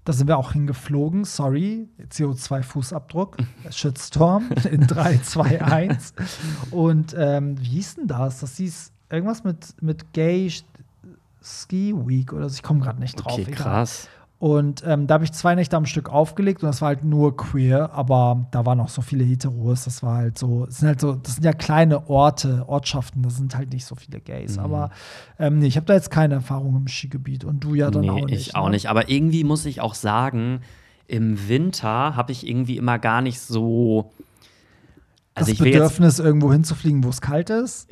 [0.05, 3.37] Da sind wir auch hingeflogen, sorry, CO2-Fußabdruck,
[3.71, 6.15] Shitstorm in 3, 2, 1.
[6.71, 8.41] Und ähm, wie hieß denn das?
[8.41, 10.51] Das hieß irgendwas mit, mit Gay
[11.43, 13.33] Ski Week oder so, ich komme gerade nicht drauf.
[13.33, 13.87] okay, egal.
[14.41, 17.37] Und ähm, da habe ich zwei Nächte am Stück aufgelegt und das war halt nur
[17.37, 19.85] queer, aber da waren auch so viele Heteros.
[19.85, 23.37] Das war halt so, das sind halt so, das sind ja kleine Orte, Ortschaften, das
[23.37, 24.57] sind halt nicht so viele Gays.
[24.57, 24.63] Mhm.
[24.65, 24.91] Aber
[25.39, 28.11] ähm, nee, ich habe da jetzt keine Erfahrung im Skigebiet und du ja dann nee,
[28.11, 28.49] auch nicht.
[28.49, 28.71] ich auch ne?
[28.71, 28.89] nicht.
[28.89, 30.63] Aber irgendwie muss ich auch sagen,
[31.07, 34.11] im Winter habe ich irgendwie immer gar nicht so.
[35.41, 37.89] Das Also ich will jetzt, Bedürfnis, irgendwo hinzufliegen, wo es kalt ist.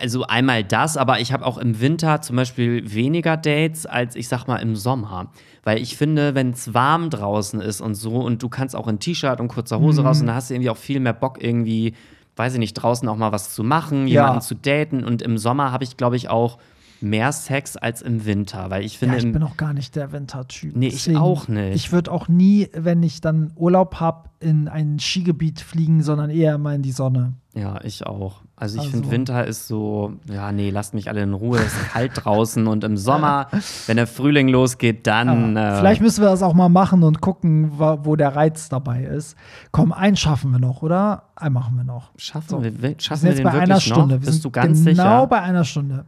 [0.00, 4.28] also einmal das, aber ich habe auch im Winter zum Beispiel weniger Dates als ich
[4.28, 5.30] sag mal im Sommer.
[5.62, 8.98] Weil ich finde, wenn es warm draußen ist und so und du kannst auch in
[8.98, 10.06] T-Shirt und kurzer Hose Mhm.
[10.06, 11.94] raus und da hast du irgendwie auch viel mehr Bock irgendwie,
[12.36, 14.22] weiß ich nicht, draußen auch mal was zu machen, Ja.
[14.22, 16.58] jemanden zu daten und im Sommer habe ich glaube ich auch
[17.00, 20.12] mehr Sex als im Winter, weil ich finde ja, ich bin auch gar nicht der
[20.12, 20.74] Wintertyp.
[20.76, 21.74] Nee, ich auch nicht.
[21.74, 26.58] Ich würde auch nie, wenn ich dann Urlaub habe, in ein Skigebiet fliegen, sondern eher
[26.58, 27.32] mal in die Sonne.
[27.54, 28.42] Ja, ich auch.
[28.56, 31.66] Also ich Also- finde, Winter ist so, ja, nee, lasst mich alle in Ruhe, es
[31.72, 33.48] ist kalt draußen und im Sommer,
[33.86, 35.56] wenn der Frühling losgeht, dann.
[35.56, 39.36] Äh, Vielleicht müssen wir das auch mal machen und gucken, wo der Reiz dabei ist.
[39.72, 41.24] Komm, einen schaffen wir noch, oder?
[41.36, 42.10] Einen machen wir noch.
[42.16, 42.62] schaffen So.
[42.62, 44.00] wir, wir, Wir schaffen sind wir jetzt den bei wirklich einer Stunde.
[44.16, 44.22] noch?
[44.22, 44.90] Wir Bist du ganz genau
[45.20, 45.26] sicher?
[45.28, 46.04] bei einer Stunde.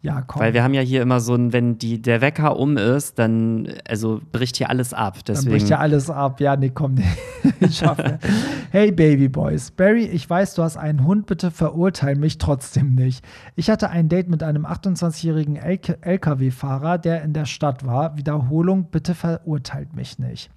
[0.00, 0.40] Ja, komm.
[0.40, 3.68] Weil wir haben ja hier immer so ein, wenn die, der Wecker um ist, dann
[3.88, 5.24] also bricht hier alles ab.
[5.24, 5.50] Dann Deswegen.
[5.50, 6.40] bricht ja alles ab.
[6.40, 7.04] Ja, nee, komm, nee.
[7.60, 8.18] ich schaffe.
[8.70, 9.72] Hey, Baby Boys.
[9.72, 11.26] Barry, ich weiß, du hast einen Hund.
[11.26, 13.24] Bitte verurteil mich trotzdem nicht.
[13.56, 18.16] Ich hatte ein Date mit einem 28-jährigen LKW-Fahrer, der in der Stadt war.
[18.16, 20.48] Wiederholung, bitte verurteilt mich nicht.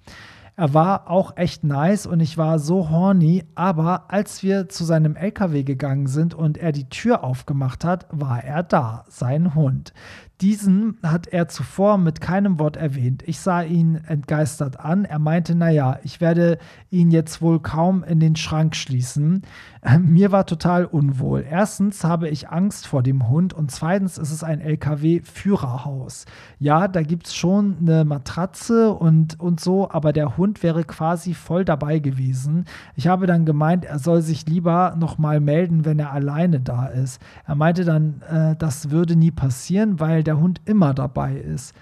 [0.54, 5.16] Er war auch echt nice und ich war so horny, aber als wir zu seinem
[5.16, 9.94] LKW gegangen sind und er die Tür aufgemacht hat, war er da, sein Hund.
[10.42, 13.22] Diesen hat er zuvor mit keinem Wort erwähnt.
[13.28, 15.04] Ich sah ihn entgeistert an.
[15.04, 16.58] Er meinte, naja, ich werde
[16.90, 19.42] ihn jetzt wohl kaum in den Schrank schließen.
[20.00, 21.46] Mir war total unwohl.
[21.48, 26.26] Erstens habe ich Angst vor dem Hund und zweitens ist es ein LKW-Führerhaus.
[26.58, 31.34] Ja, da gibt es schon eine Matratze und, und so, aber der Hund wäre quasi
[31.34, 32.64] voll dabei gewesen.
[32.96, 37.20] Ich habe dann gemeint, er soll sich lieber nochmal melden, wenn er alleine da ist.
[37.46, 41.74] Er meinte dann, äh, das würde nie passieren, weil der Hund immer dabei ist.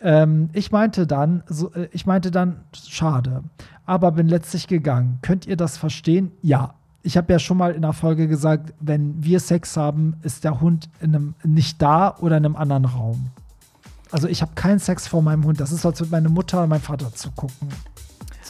[0.00, 3.42] Ähm, ich meinte dann, so, äh, ich meinte dann, schade,
[3.84, 5.18] aber bin letztlich gegangen.
[5.22, 6.32] Könnt ihr das verstehen?
[6.42, 6.74] Ja.
[7.02, 10.60] Ich habe ja schon mal in der Folge gesagt, wenn wir Sex haben, ist der
[10.60, 13.30] Hund in einem, nicht da oder in einem anderen Raum.
[14.10, 15.60] Also ich habe keinen Sex vor meinem Hund.
[15.60, 17.68] Das ist, als würde meine Mutter und mein Vater zugucken.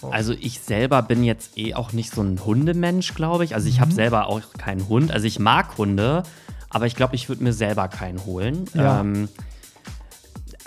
[0.00, 0.10] So.
[0.10, 3.54] Also ich selber bin jetzt eh auch nicht so ein Hundemensch, glaube ich.
[3.54, 3.80] Also ich Mhm.
[3.82, 5.10] habe selber auch keinen Hund.
[5.10, 6.22] Also ich mag Hunde,
[6.70, 8.64] aber ich glaube, ich würde mir selber keinen holen.
[8.74, 9.00] Ja.
[9.00, 9.28] Ähm,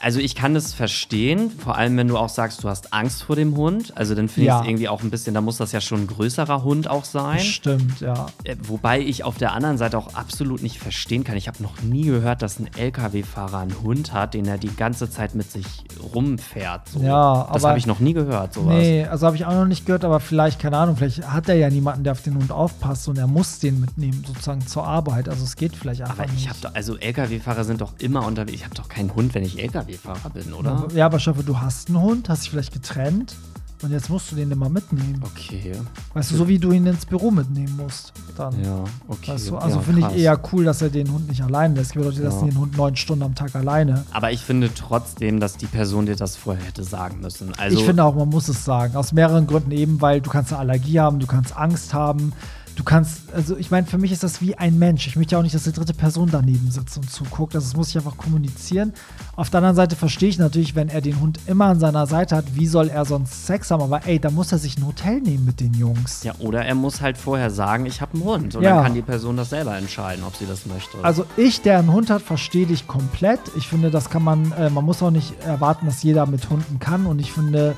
[0.02, 3.36] also ich kann das verstehen, vor allem wenn du auch sagst, du hast Angst vor
[3.36, 3.96] dem Hund.
[3.96, 4.62] Also dann finde ich Ja.
[4.62, 7.40] es irgendwie auch ein bisschen, da muss das ja schon ein größerer Hund auch sein.
[7.40, 8.26] Stimmt, ja.
[8.44, 11.38] Äh, Wobei ich auf der anderen Seite auch absolut nicht verstehen kann.
[11.38, 15.10] Ich habe noch nie gehört, dass ein LKW-Fahrer einen Hund hat, den er die ganze
[15.10, 15.66] Zeit mit sich
[16.14, 16.90] rumfährt.
[16.90, 17.02] So.
[17.02, 18.74] Ja, das habe ich noch nie gehört, sowas.
[18.76, 21.56] Nee, also habe ich auch noch nicht gehört, aber vielleicht, keine Ahnung, vielleicht hat er
[21.56, 25.30] ja niemanden, der auf den Hund aufpasst und er muss den mitnehmen, sozusagen zur Arbeit.
[25.30, 28.58] Also es geht vielleicht einfach Aber ich habe doch, also LKW-Fahrer sind doch immer unterwegs.
[28.58, 29.60] Ich habe doch keinen Hund, wenn ich
[29.92, 30.88] LKW-Fahrer bin, oder?
[30.96, 33.36] Ja, aber Schaffe, du hast einen Hund, hast dich vielleicht getrennt
[33.84, 35.22] und jetzt musst du den immer mitnehmen.
[35.24, 35.72] Okay.
[36.14, 38.14] Weißt du, so wie du ihn ins Büro mitnehmen musst.
[38.38, 38.64] Dann.
[38.64, 39.32] Ja, okay.
[39.32, 41.96] Weißt du, also ja, finde ich eher cool, dass er den Hund nicht alleine lässt.
[41.96, 42.42] Bedeutet, dass Ja.
[42.44, 44.06] den Hund neun Stunden am Tag alleine.
[44.12, 47.54] Aber ich finde trotzdem, dass die Person dir das vorher hätte sagen müssen.
[47.58, 48.96] Also, ich finde auch, man muss es sagen.
[48.96, 52.34] Aus mehreren Gründen eben, weil du kannst eine Allergie haben, du kannst Angst haben.
[52.76, 55.06] Du kannst, also ich meine, für mich ist das wie ein Mensch.
[55.08, 57.54] Ich möchte ja auch nicht, dass die dritte Person daneben sitzt und zuguckt.
[57.54, 58.94] Das muss ich einfach kommunizieren.
[59.36, 62.36] Auf der anderen Seite verstehe ich natürlich, wenn er den Hund immer an seiner Seite
[62.36, 63.82] hat, wie soll er sonst Sex haben?
[63.84, 66.24] Aber ey, da muss er sich ein Hotel nehmen mit den Jungs.
[66.24, 68.56] Ja, oder er muss halt vorher sagen, ich habe einen Hund.
[68.56, 68.76] Und Ja.
[68.76, 70.98] dann kann die Person das selber entscheiden, ob sie das möchte.
[71.04, 73.40] Also ich, der einen Hund hat, verstehe dich komplett.
[73.56, 76.80] Ich finde, das kann man, äh, man muss auch nicht erwarten, dass jeder mit Hunden
[76.80, 77.06] kann.
[77.06, 77.76] Und ich finde,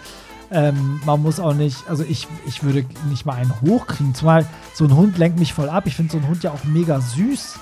[0.51, 4.13] ähm, man muss auch nicht, also ich, ich würde nicht mal einen hochkriegen.
[4.13, 5.85] Zumal so ein Hund lenkt mich voll ab.
[5.87, 7.55] Ich finde so ein Hund ja auch mega süß.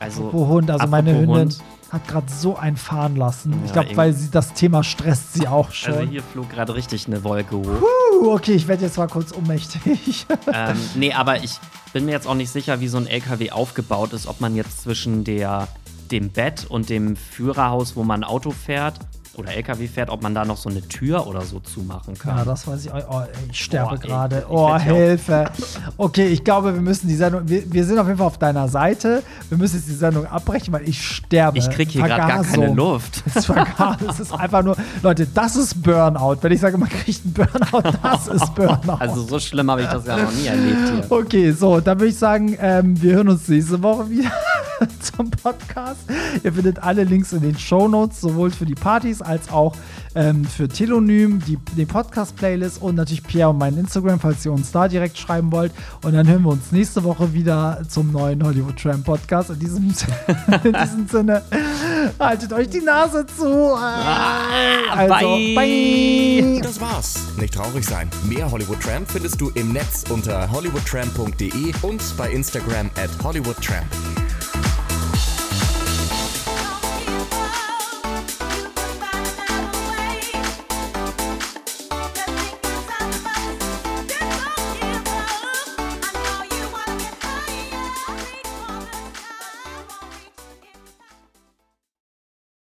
[0.00, 1.58] also, Apropos Hund, also meine Hündin Hund.
[1.90, 3.52] hat gerade so einen fahren lassen.
[3.64, 5.94] ich Ja, glaube, irgendwie- weil sie das Thema stresst sie auch schon.
[5.94, 7.80] Also hier flog gerade richtig eine Wolke hoch.
[8.20, 10.26] Puh, okay, ich werde jetzt mal kurz ohnmächtig.
[10.52, 11.58] ähm, nee, aber ich
[11.92, 14.82] bin mir jetzt auch nicht sicher, wie so ein LKW aufgebaut ist, ob man jetzt
[14.82, 15.66] zwischen der,
[16.10, 19.00] dem Bett und dem Führerhaus, wo man Auto fährt
[19.38, 22.38] oder LKW fährt, ob man da noch so eine Tür oder so zumachen kann.
[22.38, 22.92] Ja, das weiß ich.
[22.92, 24.46] Oh, ey, ich sterbe ey, gerade.
[24.48, 25.50] Oh, Hilfe.
[25.96, 27.48] Okay, ich glaube, wir müssen die Sendung.
[27.48, 29.22] Wir, wir sind auf jeden Fall auf deiner Seite.
[29.48, 31.58] Wir müssen jetzt die Sendung abbrechen, weil ich sterbe.
[31.58, 32.74] ich krieg hier gerade gar keine.
[32.74, 33.22] Luft.
[33.26, 33.50] Das ist
[34.00, 36.38] Das ist einfach nur, Leute, das ist Burnout.
[36.40, 38.98] Wenn ich sage, man kriegt einen Burnout, das ist Burnout.
[38.98, 41.06] Also so schlimm habe ich das ja noch nie erlebt hier.
[41.10, 44.30] Okay, so, dann würde ich sagen, ähm, wir hören uns nächste Woche wieder
[45.00, 46.00] zum Podcast.
[46.42, 49.76] Ihr findet alle Links in den Shownotes, sowohl für die Partys als auch
[50.14, 54.72] ähm, für Telonym, die, den Podcast-Playlist und natürlich Pierre und mein Instagram, falls ihr uns
[54.72, 55.72] da direkt schreiben wollt.
[56.02, 59.50] Und dann hören wir uns nächste Woche wieder zum neuen Hollywood Tram Podcast.
[59.50, 59.84] In diesem,
[60.64, 61.42] in diesem Sinne,
[62.18, 63.74] haltet euch die Nase zu.
[63.76, 65.54] Also, bye.
[65.54, 66.60] bye.
[66.62, 67.14] Das war's.
[67.38, 68.10] Nicht traurig sein.
[68.24, 73.86] Mehr Hollywood Tramp findest du im Netz unter hollywoodtramp.de und bei Instagram at hollywoodtramp.